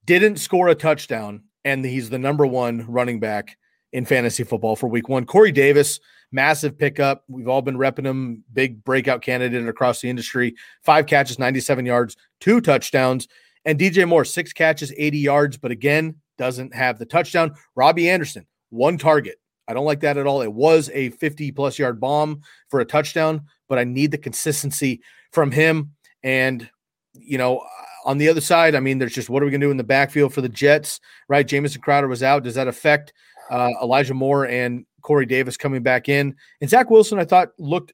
[0.05, 3.55] didn't score a touchdown, and he's the number one running back
[3.93, 5.27] in fantasy football for week one.
[5.27, 5.99] Corey Davis,
[6.31, 7.23] massive pickup.
[7.27, 10.55] We've all been repping him, big breakout candidate across the industry.
[10.81, 13.27] Five catches, 97 yards, two touchdowns.
[13.63, 15.57] And DJ Moore, six catches, 80 yards.
[15.57, 17.53] But again, doesn't have the touchdown.
[17.75, 19.35] Robbie Anderson, one target.
[19.67, 20.41] I don't like that at all.
[20.41, 25.01] It was a 50 plus yard bomb for a touchdown, but I need the consistency
[25.31, 25.91] from him.
[26.23, 26.69] And,
[27.13, 27.65] you know,
[28.05, 29.77] on the other side, I mean, there's just what are we going to do in
[29.77, 31.47] the backfield for the Jets, right?
[31.47, 32.43] Jamison Crowder was out.
[32.43, 33.13] Does that affect
[33.49, 36.35] uh, Elijah Moore and Corey Davis coming back in?
[36.61, 37.93] And Zach Wilson, I thought looked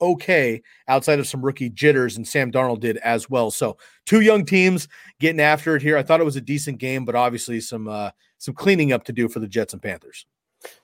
[0.00, 3.50] okay outside of some rookie jitters, and Sam Darnold did as well.
[3.50, 4.88] So two young teams
[5.20, 5.96] getting after it here.
[5.96, 9.12] I thought it was a decent game, but obviously some uh, some cleaning up to
[9.12, 10.26] do for the Jets and Panthers.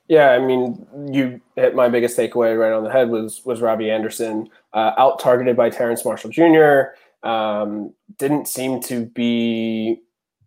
[0.09, 3.91] Yeah, I mean, you hit my biggest takeaway right on the head was was Robbie
[3.91, 6.95] Anderson uh, out targeted by Terrace Marshall Jr.
[7.27, 10.03] Um, didn't seem to be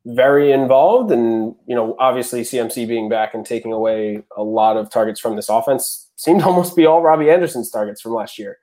[0.06, 1.12] very involved.
[1.12, 5.36] And, you know, obviously CMC being back and taking away a lot of targets from
[5.36, 8.58] this offense seemed almost be all Robbie Anderson's targets from last year.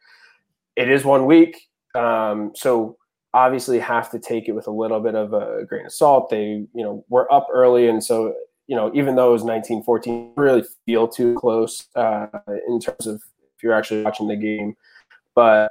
[0.76, 1.68] It is one week.
[1.94, 2.96] Um, so
[3.34, 6.30] obviously have to take it with a little bit of a grain of salt.
[6.30, 7.88] They, you know, were up early.
[7.88, 8.34] And so,
[8.66, 12.26] you know, even though it was 19 14, really feel too close uh,
[12.68, 13.16] in terms of
[13.56, 14.74] if you're actually watching the game.
[15.34, 15.70] But,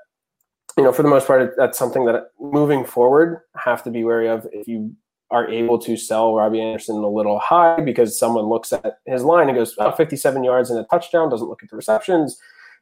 [0.77, 4.27] you know, for the most part, that's something that moving forward have to be wary
[4.27, 4.95] of if you
[5.31, 9.47] are able to sell Robbie Anderson a little high because someone looks at his line
[9.47, 12.37] and goes, oh, 57 yards and a touchdown, doesn't look at the receptions,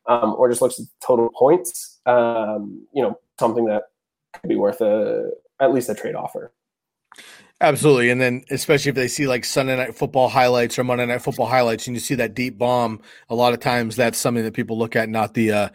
[0.08, 2.00] um, or just looks at total points.
[2.08, 3.84] Um, you know, something that
[4.34, 5.30] could be worth a
[5.60, 6.52] at least a trade offer.
[7.62, 8.10] Absolutely.
[8.10, 11.48] And then especially if they see like Sunday night football highlights or Monday night football
[11.48, 14.78] highlights and you see that deep bomb, a lot of times that's something that people
[14.78, 15.70] look at, not the uh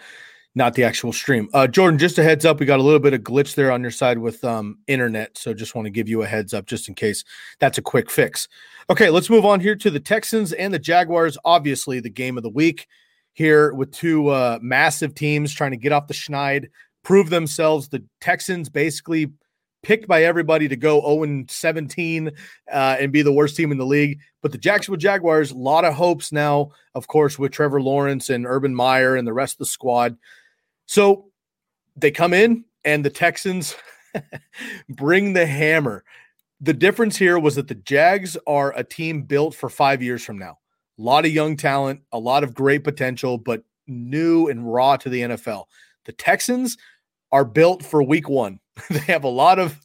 [0.55, 1.49] not the actual stream.
[1.53, 3.83] Uh Jordan, just a heads up, we got a little bit of glitch there on
[3.83, 5.37] your side with um internet.
[5.37, 7.25] So just want to give you a heads up just in case
[7.59, 8.49] that's a quick fix.
[8.91, 11.39] Okay, let's move on here to the Texans and the Jaguars.
[11.45, 12.87] Obviously, the game of the week
[13.33, 16.69] here with two uh massive teams trying to get off the schneid
[17.05, 17.89] prove themselves.
[17.89, 19.31] The Texans basically
[19.85, 23.87] picked by everybody to go 0 17 uh, and be the worst team in the
[23.87, 24.19] league.
[24.43, 28.47] But the Jacksonville Jaguars, a lot of hopes now, of course, with Trevor Lawrence and
[28.47, 30.17] Urban Meyer and the rest of the squad.
[30.87, 31.27] So
[31.97, 33.77] they come in, and the Texans
[34.89, 36.05] bring the hammer.
[36.61, 40.39] The difference here was that the Jags are a team built for five years from
[40.39, 40.59] now.
[40.99, 45.09] A lot of young talent, a lot of great potential, but new and raw to
[45.09, 45.65] the NFL.
[46.05, 46.77] The Texans
[47.33, 48.61] are built for week one.
[48.91, 49.81] they have a lot of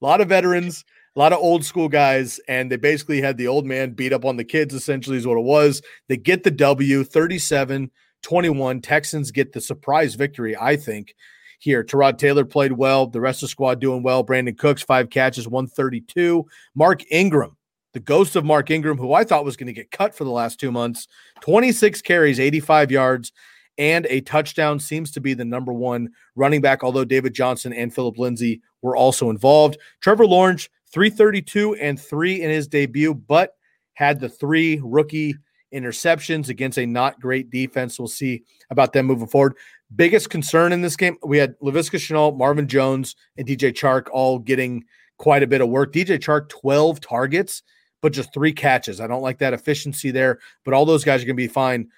[0.00, 0.84] a lot of veterans,
[1.16, 4.24] a lot of old school guys, and they basically had the old man beat up
[4.24, 5.82] on the kids, essentially, is what it was.
[6.08, 7.90] They get the W 37
[8.24, 8.80] 21.
[8.80, 11.14] Texans get the surprise victory, I think,
[11.60, 11.84] here.
[11.84, 13.06] Tyrod Taylor played well.
[13.06, 14.24] The rest of the squad doing well.
[14.24, 16.44] Brandin Cooks, five catches, 132.
[16.74, 17.56] Mark Ingram,
[17.92, 20.30] the ghost of Mark Ingram, who I thought was going to get cut for the
[20.30, 21.06] last two months,
[21.42, 23.32] 26 carries, 85 yards
[23.78, 27.92] and a touchdown seems to be the number one running back, although David Johnson and
[27.92, 29.78] Phillip Lindsay were also involved.
[30.00, 33.54] Trevor Lawrence, 332 and three in his debut, but
[33.94, 35.34] had the three rookie
[35.74, 37.98] interceptions against a not great defense.
[37.98, 39.56] We'll see about them moving forward.
[39.94, 44.38] Biggest concern in this game, we had Laviska Shenault, Marvin Jones, and DJ Chark all
[44.38, 44.84] getting
[45.18, 45.92] quite a bit of work.
[45.92, 47.62] DJ Chark, 12 targets,
[48.00, 49.00] but just three catches.
[49.00, 51.88] I don't like that efficiency there, but all those guys are going to be fine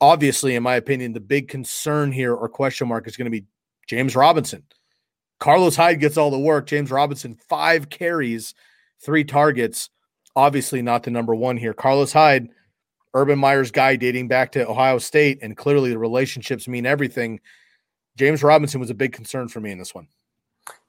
[0.00, 3.46] obviously, in my opinion, the big concern here or question mark is going to be
[3.86, 4.62] James Robinson.
[5.40, 6.66] Carlos Hyde gets all the work.
[6.66, 8.54] James Robinson, five carries,
[9.00, 9.90] three targets.
[10.36, 11.72] Obviously, not the number one here.
[11.72, 12.48] Carlos Hyde,
[13.14, 17.40] Urban Meyer's guy dating back to Ohio State, and clearly the relationships mean everything.
[18.16, 20.06] James Robinson was a big concern for me in this one.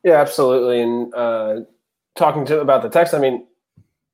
[0.03, 0.81] Yeah, absolutely.
[0.81, 1.61] And uh,
[2.15, 3.45] talking to about the text, I mean,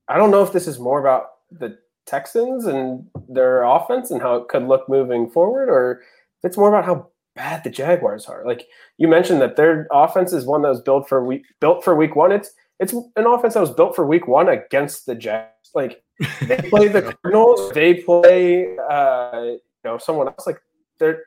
[0.07, 4.35] I don't know if this is more about the Texans and their offense and how
[4.35, 6.01] it could look moving forward, or
[6.43, 8.45] it's more about how bad the Jaguars are.
[8.45, 11.95] Like you mentioned that their offense is one that was built for week built for
[11.95, 12.31] week one.
[12.31, 15.71] It's it's an offense that was built for week one against the Jags.
[15.73, 16.03] Like
[16.41, 20.45] they play the Cardinals, they play uh, you know someone else.
[20.45, 20.61] Like
[20.99, 21.23] they're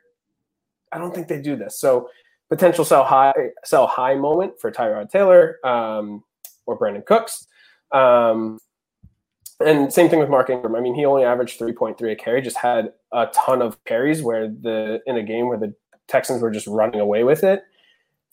[0.91, 1.79] I don't think they do this.
[1.79, 2.09] So
[2.49, 3.33] potential sell high
[3.63, 6.23] sell high moment for Tyrod Taylor um,
[6.65, 7.47] or Brandin Cooks.
[7.91, 8.59] Um,
[9.59, 10.75] and same thing with Mark Ingram.
[10.75, 14.47] I mean, he only averaged 3.3 a carry, just had a ton of carries where
[14.47, 15.73] the in a game where the
[16.07, 17.63] Texans were just running away with it.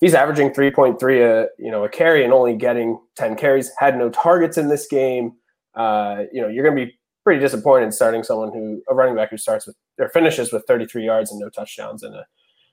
[0.00, 3.70] He's averaging 3.3 a you know a carry and only getting 10 carries.
[3.78, 5.34] Had no targets in this game.
[5.74, 9.30] Uh, you know, you're going to be pretty disappointed starting someone who a running back
[9.30, 12.26] who starts with or finishes with 33 yards and no touchdowns in a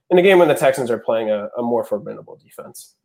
[0.10, 2.96] in a game when the Texans are playing a, a more formidable defense.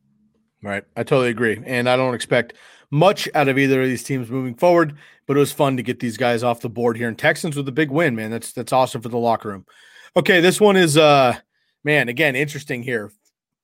[0.63, 0.85] Right.
[0.97, 1.61] I totally agree.
[1.67, 2.55] And I don't expect
[2.91, 6.01] much out of either of these teams moving forward, but it was fun to get
[6.01, 7.09] these guys off the board here.
[7.09, 8.31] And Texans with a big win, man.
[8.31, 9.67] That's that's awesome for the locker room.
[10.17, 11.37] Okay, this one is uh
[11.83, 13.13] man, again, interesting here.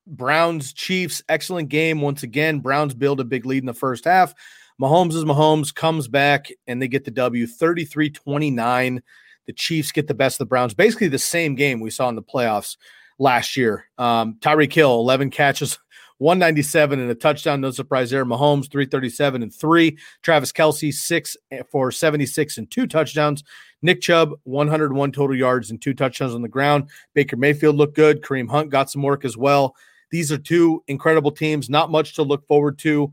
[0.06, 2.58] Browns Chiefs, excellent game once again.
[2.58, 4.34] Browns build a big lead in the first half.
[4.80, 9.02] Mahomes is Mahomes comes back and they get the W 33-29.
[9.46, 10.72] The Chiefs get the best of the Browns.
[10.72, 12.76] Basically the same game we saw in the playoffs
[13.18, 13.84] last year.
[13.98, 15.78] Um, Tyreek Hill, 11 catches,
[16.18, 17.60] 197 and a touchdown.
[17.60, 18.24] No surprise there.
[18.24, 19.98] Mahomes, 337 and three.
[20.22, 21.36] Travis Kelce, six
[21.70, 23.44] for 76 and two touchdowns.
[23.82, 26.88] Nick Chubb, 101 total yards and two touchdowns on the ground.
[27.14, 28.22] Baker Mayfield looked good.
[28.22, 29.74] Kareem Hunt got some work as well.
[30.10, 31.70] These are two incredible teams.
[31.70, 33.12] Not much to look forward to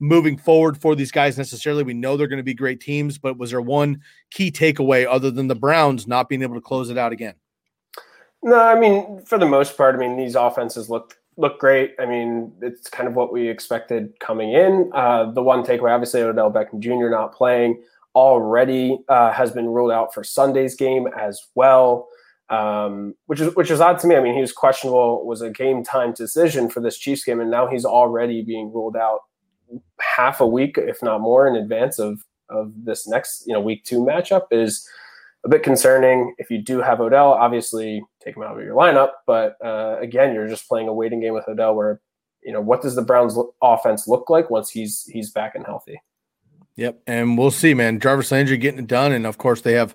[0.00, 1.82] moving forward for these guys necessarily.
[1.82, 5.30] We know they're going to be great teams, but was there one key takeaway other
[5.30, 7.34] than the Browns not being able to close it out again?
[8.42, 11.94] No, I mean, for the most part, I mean, these offenses looked look great.
[12.00, 14.90] I mean, it's kind of what we expected coming in.
[14.92, 17.08] Uh, the one takeaway, obviously, Odell Beckham Jr.
[17.08, 17.82] not playing
[18.14, 22.08] already uh, has been ruled out for Sunday's game as well,
[22.50, 24.16] um, which is which is odd to me.
[24.16, 27.50] I mean, he was questionable, was a game time decision for this Chiefs game, and
[27.50, 29.20] now he's already being ruled out
[30.00, 33.84] half a week, if not more, in advance of of this next you know week
[33.84, 34.88] two matchup is
[35.44, 36.34] a bit concerning.
[36.38, 39.10] If you do have Odell, obviously take him out of your lineup.
[39.26, 42.00] But uh, again, you're just playing a waiting game with Odell, where
[42.42, 46.00] you know what does the Browns offense look like once he's he's back and healthy.
[46.76, 47.98] Yep, and we'll see, man.
[47.98, 49.94] Jarvis Landry getting it done, and of course they have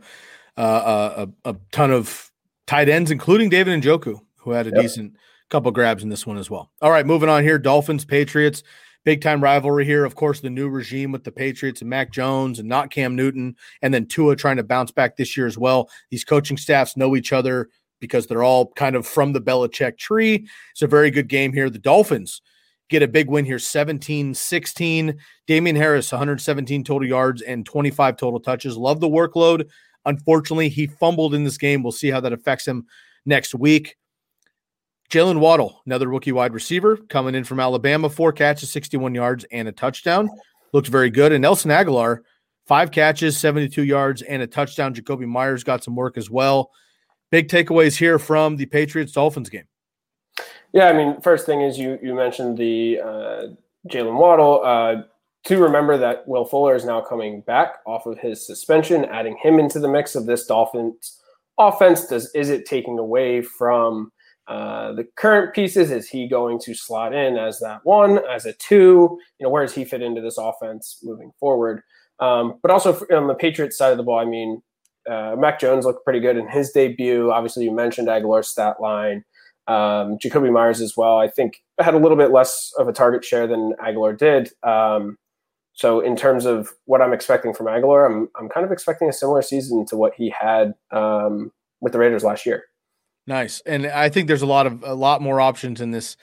[0.58, 2.32] uh, a, a ton of
[2.68, 4.82] tight ends, including David Njoku, who had a yep.
[4.82, 5.16] decent
[5.50, 6.72] couple grabs in this one as well.
[6.82, 7.58] All right, moving on here.
[7.58, 8.64] Dolphins, Patriots
[9.04, 10.06] big time rivalry here.
[10.06, 13.56] Of course, the new regime with the Patriots and Mac Jones and not Cam Newton,
[13.82, 15.90] and then Tua trying to bounce back this year as well.
[16.10, 20.48] These coaching staffs know each other because they're all kind of from the Belichick tree.
[20.72, 21.70] It's a very good game here.
[21.70, 22.42] The Dolphins
[22.90, 25.18] get a big win here 17 16.
[25.48, 28.78] Damien Harris, 117 total yards and 25 total touches.
[28.78, 29.70] Love the workload.
[30.06, 31.82] Unfortunately, he fumbled in this game.
[31.82, 32.86] We'll see how that affects him
[33.26, 33.96] next week.
[35.10, 39.68] Jaylen Waddle, another rookie wide receiver coming in from Alabama, four catches, 61 yards, and
[39.68, 40.30] a touchdown.
[40.72, 41.32] Looked very good.
[41.32, 42.22] And Nelson Agholor,
[42.66, 44.96] five catches, 72 yards, and a touchdown.
[44.96, 46.72] Jakobi Meyers got some work as well.
[47.30, 49.68] Big takeaways here from the Patriots Dolphins game.
[50.72, 53.44] Yeah, I mean, first thing is you you mentioned the uh,
[53.90, 54.62] Jaylen Waddle.
[54.64, 55.04] Uh,
[55.46, 59.60] to remember that Will Fuller is now coming back off of his suspension, adding him
[59.60, 61.22] into the mix of this Dolphins
[61.58, 62.08] offense.
[62.08, 64.12] Does is it taking away from
[64.48, 68.54] uh, the current pieces is he going to slot in as that one, as a
[68.54, 69.18] two?
[69.40, 71.82] You know, where does he fit into this offense moving forward?
[72.20, 74.62] Um, but also on the Patriots side of the ball, I mean,
[75.10, 77.32] uh, Mac Jones looked pretty good in his debut.
[77.32, 79.24] Obviously, you mentioned Agholor's stat line.
[79.68, 81.20] Um, Jakobi Meyers as well.
[81.20, 84.52] I think had a little bit less of a target share than Agholor did.
[84.64, 85.18] Um,
[85.74, 89.14] so in terms of what I'm expecting from Agholor, I'm I'm kind of expecting a
[89.14, 92.66] similar season to what he had um, with the Raiders last year.
[93.26, 93.62] Nice.
[93.66, 96.18] And I think there's a lot of a lot more options in this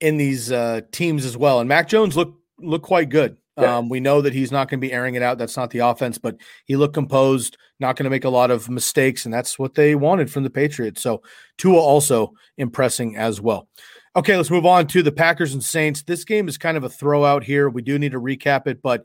[0.00, 1.60] in these uh, teams as well.
[1.60, 3.36] And Mac Jones looked looked quite good.
[3.58, 3.78] Yeah.
[3.78, 5.38] Um, we know that he's not going to be airing it out.
[5.38, 8.68] That's not the offense, but he looked composed, not going to make a lot of
[8.68, 11.02] mistakes, and that's what they wanted from the Patriots.
[11.02, 11.22] So
[11.56, 13.66] Tua also impressing as well.
[14.14, 16.02] Okay, let's move on to the Packers and Saints.
[16.02, 17.70] This game is kind of a throwout here.
[17.70, 19.04] We do need to recap it, but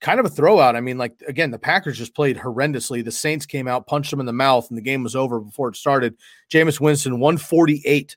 [0.00, 0.74] kind of a throwout.
[0.74, 3.04] I mean, like again, the Packers just played horrendously.
[3.04, 5.68] The Saints came out, punched them in the mouth, and the game was over before
[5.68, 6.16] it started.
[6.50, 8.16] Jameis Winston, 148.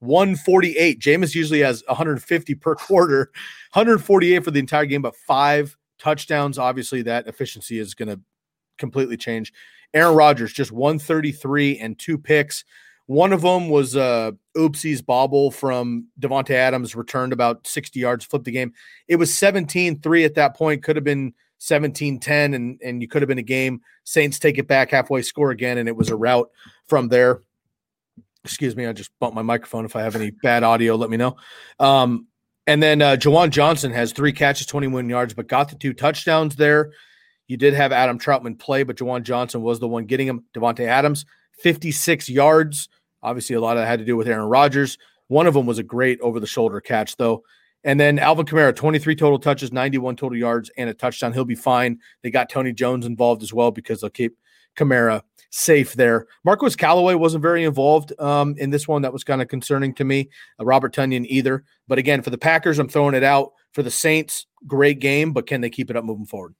[0.00, 0.98] 148.
[0.98, 3.30] Jameis usually has 150 per quarter,
[3.72, 6.58] 148 for the entire game, but five touchdowns.
[6.58, 8.20] Obviously, that efficiency is going to
[8.78, 9.52] completely change.
[9.92, 12.64] Aaron Rodgers, just 133 and two picks.
[13.10, 18.44] One of them was uh oopsies bobble from Davante Adams returned about 60 yards, flipped
[18.44, 18.72] the game.
[19.08, 23.28] It was 17-3 at that point, could have been 17-10 and and you could have
[23.28, 23.80] been a game.
[24.04, 26.48] Saints take it back halfway, score again and it was a route
[26.86, 27.42] from there.
[28.44, 29.84] Excuse me, I just bumped my microphone.
[29.84, 31.34] If I have any bad audio, let me know.
[31.80, 32.28] Um,
[32.68, 36.54] and then uh, Juwan Johnson has three catches, 21 yards, but got the two touchdowns
[36.54, 36.92] there.
[37.48, 40.44] You did have Adam Trautman play, but Juwan Johnson was the one getting him.
[40.54, 41.26] Davante Adams,
[41.58, 42.88] 56 yards.
[43.22, 44.98] Obviously, a lot of that had to do with Aaron Rodgers.
[45.28, 47.44] One of them was a great over the shoulder catch, though.
[47.84, 51.32] And then Alvin Kamara, 23 total touches, 91 total yards, and a touchdown.
[51.32, 51.98] He'll be fine.
[52.22, 54.36] They got Tony Jones involved as well because they'll keep
[54.76, 56.26] Kamara safe there.
[56.44, 59.02] Marquez Callaway wasn't very involved um, in this one.
[59.02, 60.28] That was kind of concerning to me.
[60.58, 61.64] Uh, Robert Tonyan either.
[61.88, 63.52] But again, for the Packers, I'm throwing it out.
[63.72, 66.54] For the Saints, great game, but can they keep it up moving forward?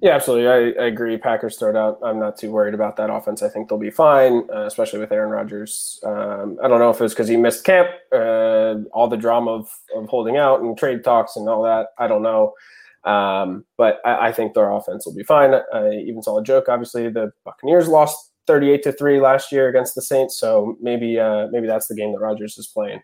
[0.00, 0.46] Yeah, absolutely.
[0.46, 1.16] I, I, agree.
[1.16, 1.98] Packers start out.
[2.04, 3.42] I'm not too worried about that offense.
[3.42, 5.98] I think they'll be fine, uh, especially with Aaron Rodgers.
[6.04, 9.52] Um, I don't know if it was because he missed camp, uh, all the drama
[9.52, 11.88] of, of holding out and trade talks and all that.
[11.98, 12.52] I don't know.
[13.04, 15.54] Um, but I, I, think their offense will be fine.
[15.54, 16.68] I even saw a joke.
[16.68, 21.46] Obviously, the Buccaneers lost 38 to three last year against the Saints, so maybe uh,
[21.52, 23.00] maybe that's the game that Rodgers is playing.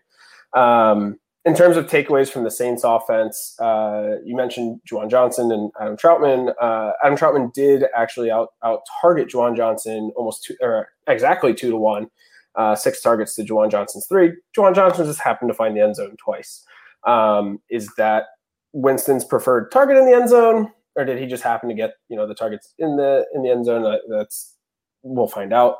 [0.55, 5.71] Um, in terms of takeaways from the Saints offense, uh, you mentioned Juwan Johnson and
[5.79, 6.53] Adam Trautman.
[6.61, 11.71] Uh, Adam Trautman did actually out out target Juwan Johnson almost two or exactly two
[11.71, 12.09] to one,
[12.55, 14.31] uh, six targets to Juwan Johnson's three.
[14.55, 16.63] Juwan Johnson just happened to find the end zone twice.
[17.05, 18.27] Um, is that
[18.71, 22.15] Winston's preferred target in the end zone, or did he just happen to get you
[22.15, 23.99] know the targets in the in the end zone?
[24.09, 24.55] That's
[25.01, 25.79] we'll find out.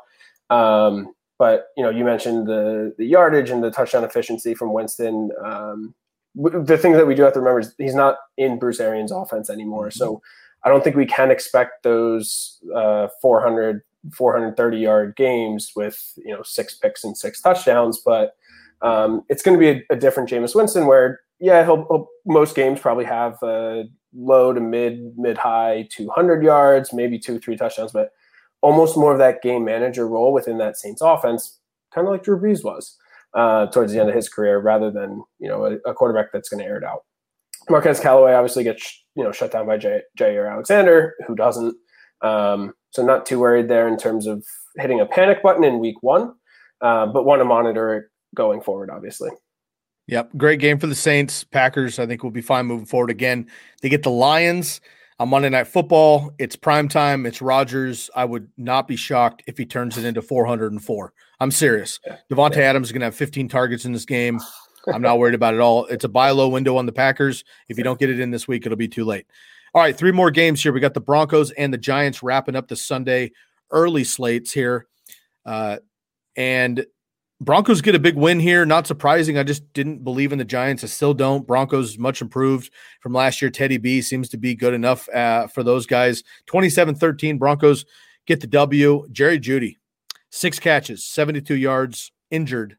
[0.50, 5.30] Um, but you know, you mentioned the the yardage and the touchdown efficiency from Winston.
[5.44, 5.94] Um,
[6.34, 9.48] the thing that we do have to remember is he's not in Bruce Arians' offense
[9.48, 9.88] anymore.
[9.88, 9.98] Mm-hmm.
[9.98, 10.22] So
[10.64, 13.82] I don't think we can expect those uh, 400,
[14.12, 18.00] 430 yard games with you know six picks and six touchdowns.
[18.04, 18.34] But
[18.82, 22.54] Um, it's going to be a, a, different Jameis Winston, where yeah, he'll, he'll, most
[22.54, 27.92] games probably have a low to mid mid high 200 yards, maybe two three touchdowns,
[27.92, 28.10] but
[28.64, 31.60] almost more of that game manager role within that Saints offense,
[31.94, 32.96] kind of like Drew Brees was
[33.34, 36.48] uh, towards the end of his career, rather than you know a, a quarterback that's
[36.48, 37.04] going to air it out.
[37.68, 41.76] Marquez Callaway obviously gets you know shut down by J- Jaire Alexander, who doesn't.
[42.22, 44.44] Um, so not too worried there in terms of
[44.76, 46.32] hitting a panic button in week one,
[46.80, 48.04] uh, but want to monitor it
[48.34, 49.30] going forward, obviously.
[50.06, 51.44] Yep, great game for the Saints.
[51.44, 53.10] Packers, I think, will be fine moving forward.
[53.10, 53.46] Again,
[53.82, 54.80] they get the Lions
[55.18, 56.32] on Monday Night Football.
[56.38, 57.26] It's prime time.
[57.26, 58.10] It's Rodgers.
[58.14, 61.12] I would not be shocked if he turns it into 404.
[61.40, 62.00] I'm serious.
[62.30, 62.62] Davante yeah.
[62.62, 64.40] Adams is going to have 15 targets in this game.
[64.92, 65.86] I'm not worried about it all.
[65.86, 67.44] It's a buy low window on the Packers.
[67.68, 69.26] If you don't get it in this week, it'll be too late.
[69.72, 70.72] All right, three more games here.
[70.72, 73.32] We got the Broncos and the Giants wrapping up the Sunday
[73.70, 74.86] early slates here.
[75.44, 75.78] Uh,
[76.36, 76.84] and
[77.40, 78.64] Broncos get a big win here.
[78.64, 79.36] Not surprising.
[79.36, 80.84] I just didn't believe in the Giants.
[80.84, 81.46] I still don't.
[81.46, 83.50] Broncos much improved from last year.
[83.50, 86.22] Teddy B seems to be good enough uh, for those guys.
[86.46, 87.38] 27 13.
[87.38, 87.84] Broncos
[88.26, 89.06] get the W.
[89.10, 89.76] Jerry Jeudy,
[90.30, 92.78] six catches, 72 yards, injured.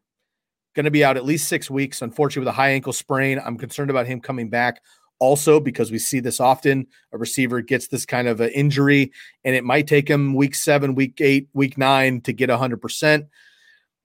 [0.74, 3.40] Going to be out at least six weeks, unfortunately, with a high ankle sprain.
[3.42, 4.82] I'm concerned about him coming back
[5.18, 6.86] also because we see this often.
[7.12, 9.12] A receiver gets this kind of an injury,
[9.44, 13.26] and it might take him week seven, week eight, week nine to get 100%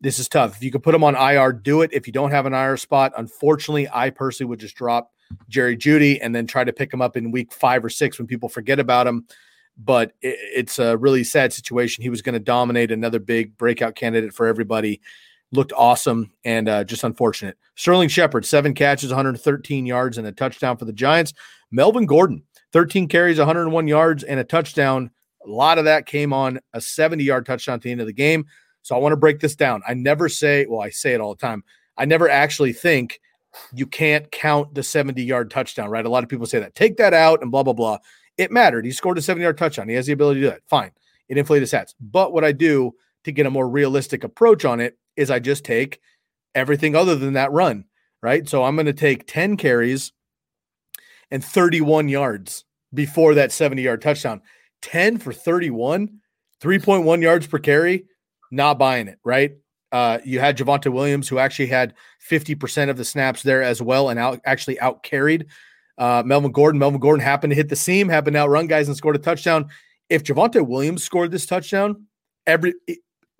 [0.01, 0.57] this is tough.
[0.57, 1.91] If you could put him on IR, do it.
[1.93, 5.11] If you don't have an IR spot, unfortunately, I personally would just drop
[5.47, 8.27] Jerry Jeudy and then try to pick him up in week five or six when
[8.27, 9.25] people forget about him.
[9.77, 12.01] But it, it's a really sad situation.
[12.01, 15.01] He was going to dominate another big breakout candidate for everybody.
[15.51, 17.57] Looked awesome and uh, just unfortunate.
[17.75, 21.33] Sterling Shepard, seven catches, 113 yards, and a touchdown for the Giants.
[21.71, 22.43] Melvin Gordon,
[22.73, 25.11] 13 carries, 101 yards, and a touchdown.
[25.45, 28.13] A lot of that came on a 70 yard touchdown at the end of the
[28.13, 28.45] game.
[28.81, 29.81] So I want to break this down.
[29.87, 31.63] I never say, well, I say it all the time.
[31.97, 33.19] I never actually think
[33.73, 36.05] you can't count the 70 yard touchdown, right?
[36.05, 36.75] A lot of people say that.
[36.75, 37.97] Take that out and blah, blah, blah.
[38.37, 38.85] It mattered.
[38.85, 39.89] He scored a 70 yard touchdown.
[39.89, 40.61] He has the ability to do that.
[40.67, 40.91] Fine.
[41.29, 41.93] It inflated his stats.
[41.99, 45.63] But what I do to get a more realistic approach on it is I just
[45.63, 45.99] take
[46.55, 47.85] everything other than that run,
[48.21, 48.47] right?
[48.47, 50.11] So I'm going to take 10 carries
[51.29, 54.41] and 31 yards before that 70 yard touchdown.
[54.81, 56.09] 10 for 31,
[56.61, 58.05] 3.1 yards per carry
[58.51, 59.53] not buying it, right?
[59.91, 61.93] Uh, you had Javonte Williams, who actually had
[62.29, 65.47] 50% of the snaps there as well and out, actually out carried
[65.97, 66.79] uh, Melvin Gordon.
[66.79, 69.67] Melvin Gordon happened to hit the seam, happened to outrun guys and scored a touchdown.
[70.09, 72.05] If Javonte Williams scored this touchdown,
[72.47, 72.73] every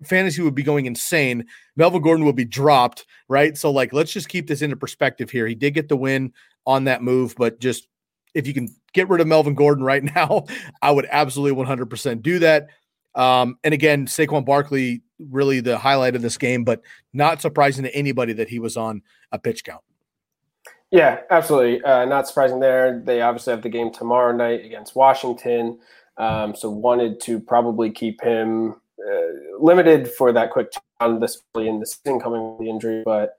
[0.04, 1.46] fantasy would be going insane.
[1.76, 3.56] Melvin Gordon will be dropped, right?
[3.56, 5.46] So, like, let's just keep this into perspective here.
[5.46, 6.32] He did get the win
[6.66, 7.88] on that move, but just
[8.34, 10.44] if you can get rid of Melvin Gordon right now,
[10.80, 12.68] I would absolutely 100% do that.
[13.14, 16.82] Um, and again, Saquon Barkley really the highlight of this game, but
[17.12, 19.82] not surprising to anybody that he was on a pitch count.
[20.90, 21.82] Yeah, absolutely.
[21.82, 23.00] Uh, not surprising there.
[23.04, 25.78] They obviously have the game tomorrow night against Washington.
[26.18, 31.68] Um, so wanted to probably keep him uh, limited for that quick turn this early
[31.68, 33.38] in the season coming with the injury, but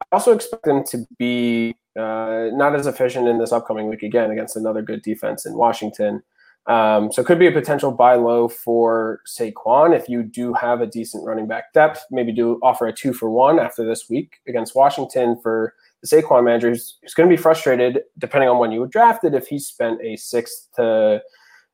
[0.00, 4.30] I also expect them to be uh, not as efficient in this upcoming week again
[4.30, 6.22] against another good defense in Washington.
[6.68, 10.82] Um, so it could be a potential buy low for Saquon if you do have
[10.82, 12.04] a decent running back depth.
[12.10, 16.44] Maybe do offer a two for one after this week against Washington for the Saquon
[16.44, 20.00] manager who's, who's going to be frustrated depending on when you drafted if he spent
[20.02, 21.22] a sixth to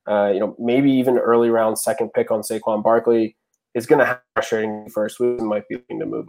[0.08, 3.36] uh, you know maybe even early round second pick on Saquon Barkley
[3.74, 6.28] is going to have frustrating first week and might be looking to move.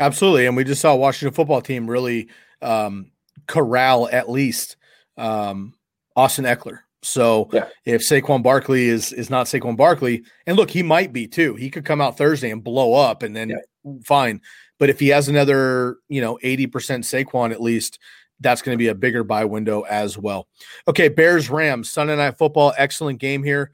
[0.00, 2.28] Absolutely, and we just saw Washington football team really
[2.62, 3.10] um,
[3.46, 4.76] corral at least
[5.18, 5.74] um,
[6.16, 7.68] Austin Ekeler so yeah.
[7.84, 11.54] if Saquon Barkley is is not Saquon Barkley, and look, he might be too.
[11.54, 13.92] He could come out Thursday and blow up, and then yeah.
[14.04, 14.40] fine.
[14.78, 17.98] But if he has another, you know, eighty percent Saquon at least,
[18.40, 20.48] that's going to be a bigger buy window as well.
[20.88, 23.70] Okay, Bears Rams Sunday Night Football, excellent game here.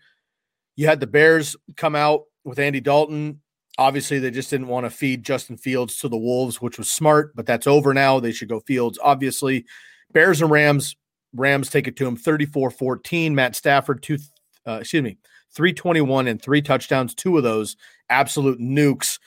[0.76, 3.40] You had the Bears come out with Andy Dalton.
[3.78, 7.34] Obviously, they just didn't want to feed Justin Fields to the Wolves, which was smart,
[7.34, 8.20] but that's over now.
[8.20, 9.64] They should go Fields, obviously.
[10.12, 10.94] Bears and Rams
[11.34, 13.34] Rams take it to him 34 14.
[13.34, 14.18] Matt Stafford, two,
[14.66, 15.18] uh, excuse me,
[15.52, 17.76] 321 and three touchdowns, two of those
[18.08, 19.18] absolute nukes.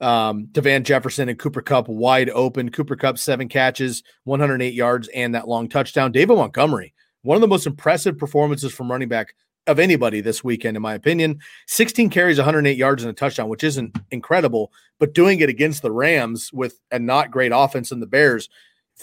[0.00, 2.70] Um, to Van Jefferson and Cooper Kupp wide open.
[2.70, 6.10] Cooper Kupp, seven catches, 108 yards, and that long touchdown.
[6.10, 9.34] David Montgomery, one of the most impressive performances from running back
[9.66, 11.38] of anybody this weekend, in my opinion.
[11.66, 15.92] 16 carries, 108 yards, and a touchdown, which isn't incredible, but doing it against the
[15.92, 18.48] Rams with a not great offense in the Bears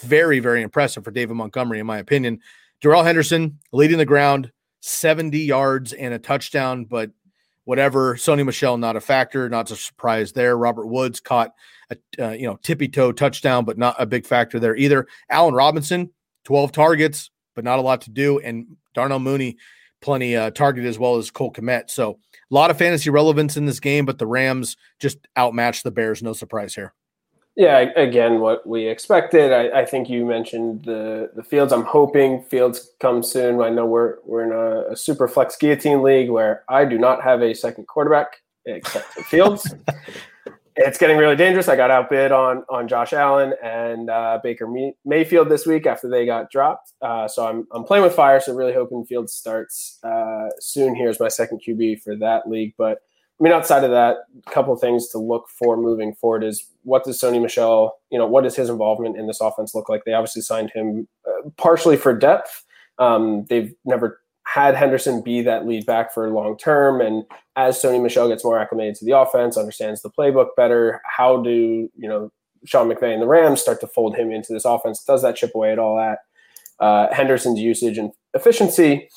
[0.02, 2.40] very, very impressive for David Montgomery, in my opinion.
[2.80, 7.10] Darrell Henderson leading the ground, 70 yards and a touchdown, but
[7.64, 8.14] whatever.
[8.14, 10.56] Sony Michel not a factor, not a surprise there.
[10.56, 11.52] Robert Woods caught
[11.90, 15.06] a uh, you know tippy toe touchdown, but not a big factor there either.
[15.28, 16.10] Allen Robinson,
[16.44, 19.56] 12 targets, but not a lot to do, and Darnell Mooney
[20.00, 21.90] plenty uh, targeted as well as Cole Kmet.
[21.90, 22.18] So
[22.50, 26.22] a lot of fantasy relevance in this game, but the Rams just outmatched the Bears.
[26.22, 26.94] No surprise here.
[27.58, 29.52] Yeah, again, what we expected.
[29.52, 31.72] I, I, think you mentioned the the Fields.
[31.72, 33.60] I'm hoping Fields come soon.
[33.60, 37.20] I know we're we're in a, a, super flex guillotine league where I do not
[37.24, 39.74] have a second quarterback except for Fields.
[40.76, 41.66] it's getting really dangerous.
[41.66, 44.72] I got outbid on on Josh Allen and uh, Baker
[45.04, 46.92] Mayfield this week after they got dropped.
[47.02, 48.38] Uh, so I'm I'm playing with fire.
[48.38, 50.94] So really hoping Fields starts uh, soon.
[50.94, 53.00] Here's my second QB for that league, but
[53.38, 56.66] I mean, outside of that, a couple of things to look for moving forward is
[56.88, 60.04] what does Sony Michel, you know, what does his involvement in this offense look like?
[60.04, 62.64] They obviously signed him uh, partially for depth.
[62.98, 67.02] Um, they've never had Henderson be that lead back for long term.
[67.02, 67.24] And
[67.56, 71.90] as Sony Michel gets more acclimated to the offense, understands the playbook better, how do,
[71.94, 72.32] you know,
[72.64, 75.04] Sean McVay and the Rams start to fold him into this offense?
[75.04, 76.20] Does that chip away at all at
[76.80, 79.10] uh, Henderson's usage and efficiency?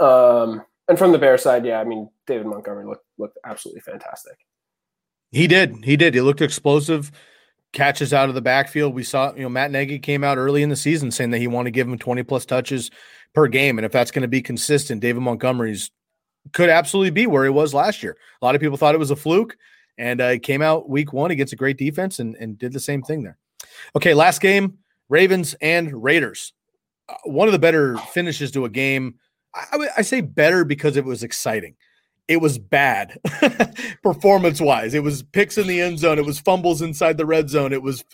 [0.00, 4.45] Um, and from the Bear side, yeah, I mean, David Montgomery looked looked absolutely fantastic.
[5.32, 5.84] He did.
[5.84, 6.14] He did.
[6.14, 7.12] He looked explosive.
[7.72, 8.94] Catches out of the backfield.
[8.94, 11.46] We saw, you know, Matt Nagy came out early in the season saying that he
[11.46, 12.90] wanted to give him 20 plus touches
[13.34, 13.78] per game.
[13.78, 15.90] And if that's going to be consistent, David Montgomery's
[16.52, 18.16] could absolutely be where he was last year.
[18.40, 19.56] A lot of people thought it was a fluke.
[19.98, 22.80] And uh, he came out week one against a great defense and, and did the
[22.80, 23.38] same thing there.
[23.94, 26.52] Okay, last game Ravens and Raiders.
[27.08, 29.16] Uh, one of the better finishes to a game.
[29.54, 31.76] I, I say better because it was exciting
[32.28, 33.18] it was bad
[34.02, 34.94] performance wise.
[34.94, 36.18] It was picks in the end zone.
[36.18, 37.72] It was fumbles inside the red zone.
[37.72, 38.04] It was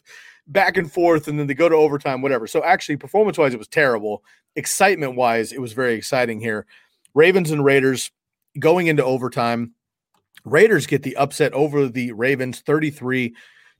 [0.46, 2.46] back and forth, and then they go to overtime, whatever.
[2.46, 4.22] So actually, performance wise, it was terrible.
[4.56, 6.66] Excitement wise, it was very exciting here.
[7.14, 8.10] Ravens and Raiders
[8.58, 9.72] going into overtime.
[10.44, 13.34] Raiders get the upset over the Ravens 33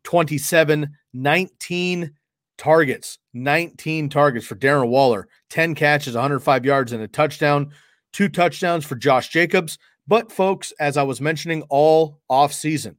[0.05, 2.12] 27, 19
[2.59, 7.72] targets, 19 targets for Darren Waller, 10 catches, 105 yards, and a touchdown.
[8.12, 9.78] Two touchdowns for Josh Jacobs.
[10.07, 12.96] But folks, as I was mentioning all off season,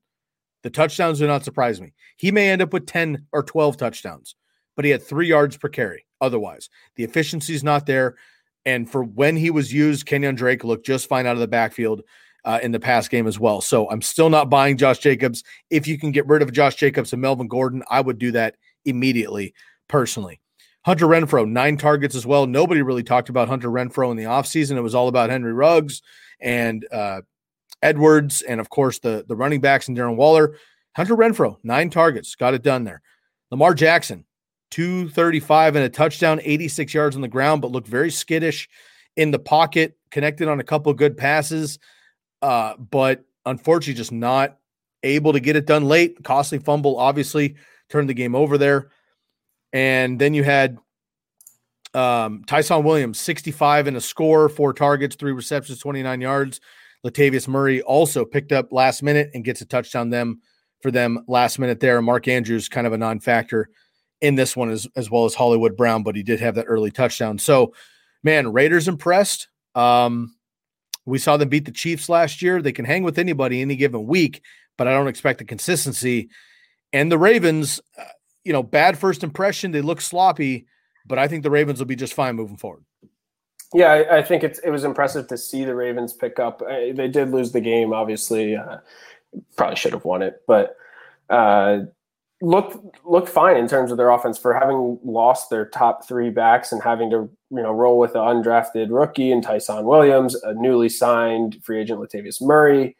[0.64, 1.94] the touchdowns do not surprise me.
[2.18, 4.36] He may end up with 10 or 12 touchdowns,
[4.76, 6.06] but he had three yards per carry.
[6.22, 8.16] Otherwise, the efficiency is not there.
[8.66, 12.02] And for when he was used, Kenyan Drake looked just fine out of the backfield
[12.46, 13.60] uh, in the pass game as well.
[13.60, 15.44] So I'm still not buying Josh Jacobs.
[15.70, 18.56] If you can get rid of Josh Jacobs and Melvin Gordon, I would do that
[18.86, 19.54] immediately,
[19.90, 20.40] personally.
[20.86, 22.46] Hunter Renfrow, nine targets as well.
[22.46, 24.78] Nobody really talked about Hunter Renfrow in the offseason.
[24.78, 26.02] It was all about Henry Ruggs
[26.44, 27.22] and uh,
[27.82, 30.58] Edwards, and of course the the running backs and Darren Waller.
[30.96, 33.02] Hunter Renfrow, nine targets, got it done there.
[33.50, 34.26] Lamar Jackson,
[34.70, 38.70] 235 and a touchdown, 86 yards on the ground, but looked very skittish
[39.16, 41.80] in the pocket, connected on a couple good passes,
[42.44, 44.58] uh, but unfortunately just not
[45.04, 46.24] able to get it done late.
[46.24, 47.56] Costly fumble, obviously,
[47.90, 48.90] turned the game over there.
[49.72, 50.78] And then you had
[51.94, 56.60] um, Ty'Son Williams, 65 and a score, four targets, three receptions, 29 yards.
[57.06, 60.42] Latavius Murray also picked up last minute and gets a touchdown them
[60.82, 62.02] for them last minute there.
[62.02, 63.70] Mark Andrews kind of a non-factor
[64.22, 66.92] in this one as, as well as Hollywood Brown, but he did have that early
[66.92, 67.38] touchdown.
[67.38, 67.74] So,
[68.24, 69.50] man, Raiders impressed.
[69.76, 70.36] Um,
[71.06, 72.62] we saw them beat the Chiefs last year.
[72.62, 74.42] They can hang with anybody any given week,
[74.78, 76.30] but I don't expect the consistency.
[76.94, 78.04] And the Ravens, uh,
[78.46, 79.72] you know, bad first impression.
[79.72, 80.68] They look sloppy
[81.06, 82.84] but I think the Ravens will be just fine moving forward.
[83.74, 86.62] Yeah, I, I think it's it was impressive to see the Ravens pick up.
[86.62, 88.56] Uh, they did lose the game, obviously.
[88.56, 88.78] Uh,
[89.56, 90.78] probably should have won it, but
[91.30, 91.80] uh,
[92.42, 96.72] looked looked fine in terms of their offense for having lost their top three backs
[96.72, 100.90] and having to you know roll with an undrafted rookie and Ty'Son Williams, a newly
[100.90, 102.96] signed free agent Latavius Murray.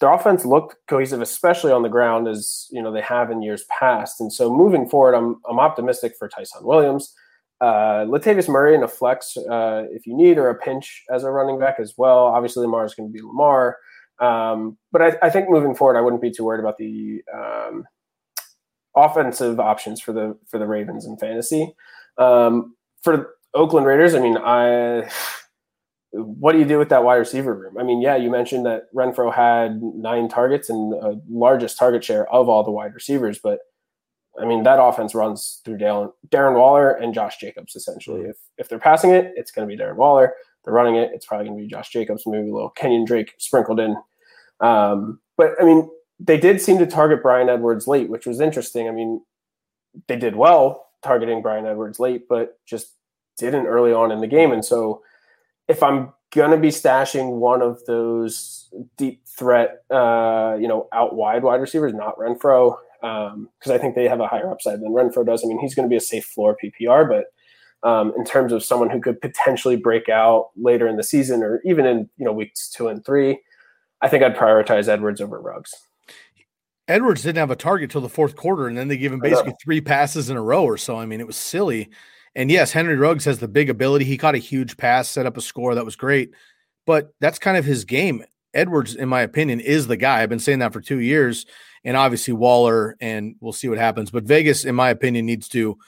[0.00, 3.64] Their offense looked cohesive, especially on the ground, as you know they have in years
[3.70, 4.20] past.
[4.20, 7.14] And so moving forward, I'm I'm optimistic for Ty'Son Williams
[7.60, 11.30] uh, Latavius Murray in a flex uh, if you need, or a pinch as a
[11.30, 12.26] running back as well.
[12.26, 13.76] Obviously, Lamar is going to be Lamar.
[14.20, 17.84] Um, but I, I, think moving forward, I wouldn't be too worried about the um,
[18.96, 21.72] offensive options for the for the Ravens in fantasy.
[22.16, 25.08] Um, for Oakland Raiders, I mean, I
[26.12, 27.76] what do you do with that wide receiver room?
[27.78, 32.32] I mean, yeah, you mentioned that Renfrow had nine targets and the largest target share
[32.32, 33.60] of all the wide receivers, but
[34.40, 38.20] I mean, that offense runs through Darren, Darren Waller and Josh Jacobs essentially.
[38.20, 38.30] Mm-hmm.
[38.30, 40.26] If if they're passing it, it's going to be Darren Waller.
[40.26, 43.06] If they're running it, it's probably going to be Josh Jacobs, maybe a little Kenyan
[43.06, 43.96] Drake sprinkled in.
[44.60, 48.88] Um, but I mean, they did seem to target Bryan Edwards late, which was interesting.
[48.88, 49.22] I mean,
[50.06, 52.94] they did well targeting Bryan Edwards late, but just
[53.36, 54.52] didn't early on in the game.
[54.52, 55.02] And so
[55.68, 61.14] if I'm going to be stashing one of those deep threat, uh, you know, out
[61.14, 64.92] wide wide receivers, not Renfrow, because um, I think they have a higher upside than
[64.92, 65.44] Renfrow does.
[65.44, 68.64] I mean, he's going to be a safe floor PPR, but um, in terms of
[68.64, 72.32] someone who could potentially break out later in the season or even in you know
[72.32, 73.40] weeks two and three,
[74.02, 75.74] I think I'd prioritize Edwards over Ruggs.
[76.88, 79.52] Edwards didn't have a target till the fourth quarter, and then they give him basically
[79.62, 80.96] three passes in a row or so.
[80.96, 81.90] I mean, it was silly.
[82.34, 84.06] And yes, Henry Ruggs has the big ability.
[84.06, 86.30] He caught a huge pass, set up a score that was great,
[86.86, 88.24] but that's kind of his game.
[88.54, 90.22] Edwards, in my opinion, is the guy.
[90.22, 91.46] I've been saying that for two years,
[91.84, 94.10] and obviously Waller, and we'll see what happens.
[94.10, 95.78] But Vegas, in my opinion, needs to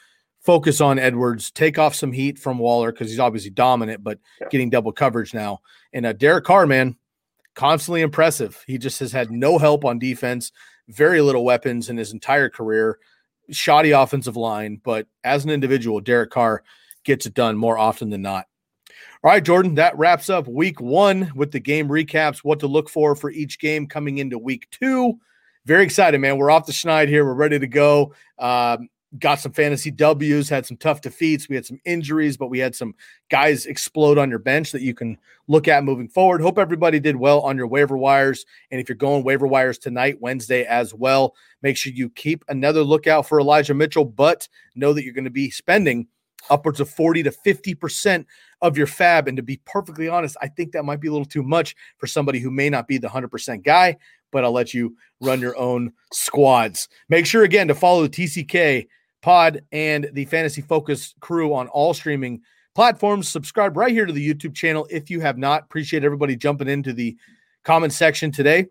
[0.40, 4.48] focus on Edwards, take off some heat from Waller because he's obviously dominant, but yeah.
[4.50, 5.60] getting double coverage now.
[5.92, 6.96] And uh, Derek Carr, man,
[7.54, 8.62] constantly impressive.
[8.66, 10.52] He just has had no help on defense,
[10.88, 12.98] very little weapons in his entire career,
[13.50, 14.80] shoddy offensive line.
[14.82, 16.62] But as an individual, Derek Carr
[17.04, 18.46] gets it done more often than not.
[19.22, 22.88] All right, Jordan, that wraps up week one with the game recaps, what to look
[22.88, 25.20] for for each game coming into week two.
[25.66, 26.38] Very excited, man.
[26.38, 27.26] We're off the schneid here.
[27.26, 28.14] We're ready to go.
[28.38, 31.50] Um, got some fantasy W's, had some tough defeats.
[31.50, 32.94] We had some injuries, but we had some
[33.28, 35.18] guys explode on your bench that you can
[35.48, 36.40] look at moving forward.
[36.40, 38.46] Hope everybody did well on your waiver wires.
[38.70, 42.82] And if you're going waiver wires tonight, Wednesday as well, make sure you keep another
[42.82, 46.06] lookout for Elijah Mitchell, but know that you're going to be spending
[46.48, 48.24] upwards of 40 to 50%
[48.62, 49.28] of your FAAB.
[49.28, 52.06] And to be perfectly honest, I think that might be a little too much for
[52.06, 53.96] somebody who may not be the 100% guy,
[54.30, 56.88] but I'll let you run your own squads.
[57.08, 58.86] Make sure again to follow the TCK
[59.22, 62.40] pod and the Fantasy Focus crew on all streaming
[62.74, 63.28] platforms.
[63.28, 65.64] Subscribe right here to the YouTube channel if you have not.
[65.64, 67.16] Appreciate everybody jumping into the
[67.64, 68.66] comment section today.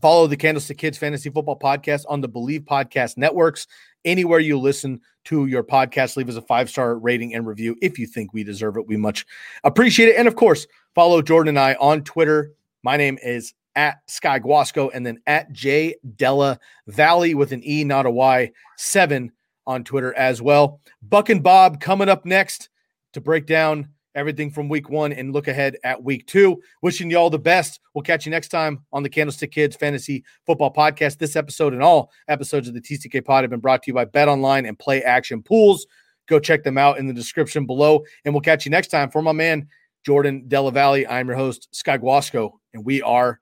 [0.00, 3.66] Follow the Candlestick Kids Fantasy Football Podcast on the Bleav Podcast networks.
[4.04, 7.98] Anywhere you listen to your podcast, leave us a five star rating and review if
[7.98, 8.86] you think we deserve it.
[8.86, 9.26] We much
[9.62, 10.16] appreciate it.
[10.16, 12.52] And of course, follow Jordan and I on Twitter.
[12.82, 17.84] My name is at Sky Guasco and then at J Della Valle with an E,
[17.84, 19.32] not a Y, seven
[19.66, 20.80] on Twitter as well.
[21.02, 22.68] Buck and Bob coming up next
[23.14, 26.60] to break down everything from week one and look ahead at week two.
[26.82, 27.80] Wishing you all the best.
[27.94, 31.18] We'll catch you next time on the Candlestick Kids Fantasy Football Podcast.
[31.18, 34.04] This episode and all episodes of the TCK Pod have been brought to you by
[34.04, 35.86] BetOnline and Play Action Pools.
[36.26, 38.02] Go check them out in the description below.
[38.24, 39.10] And we'll catch you next time.
[39.10, 39.68] For my man,
[40.04, 43.40] Jordan Della Valle, I'm your host, Sky Guasco, and we are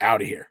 [0.00, 0.50] out of here.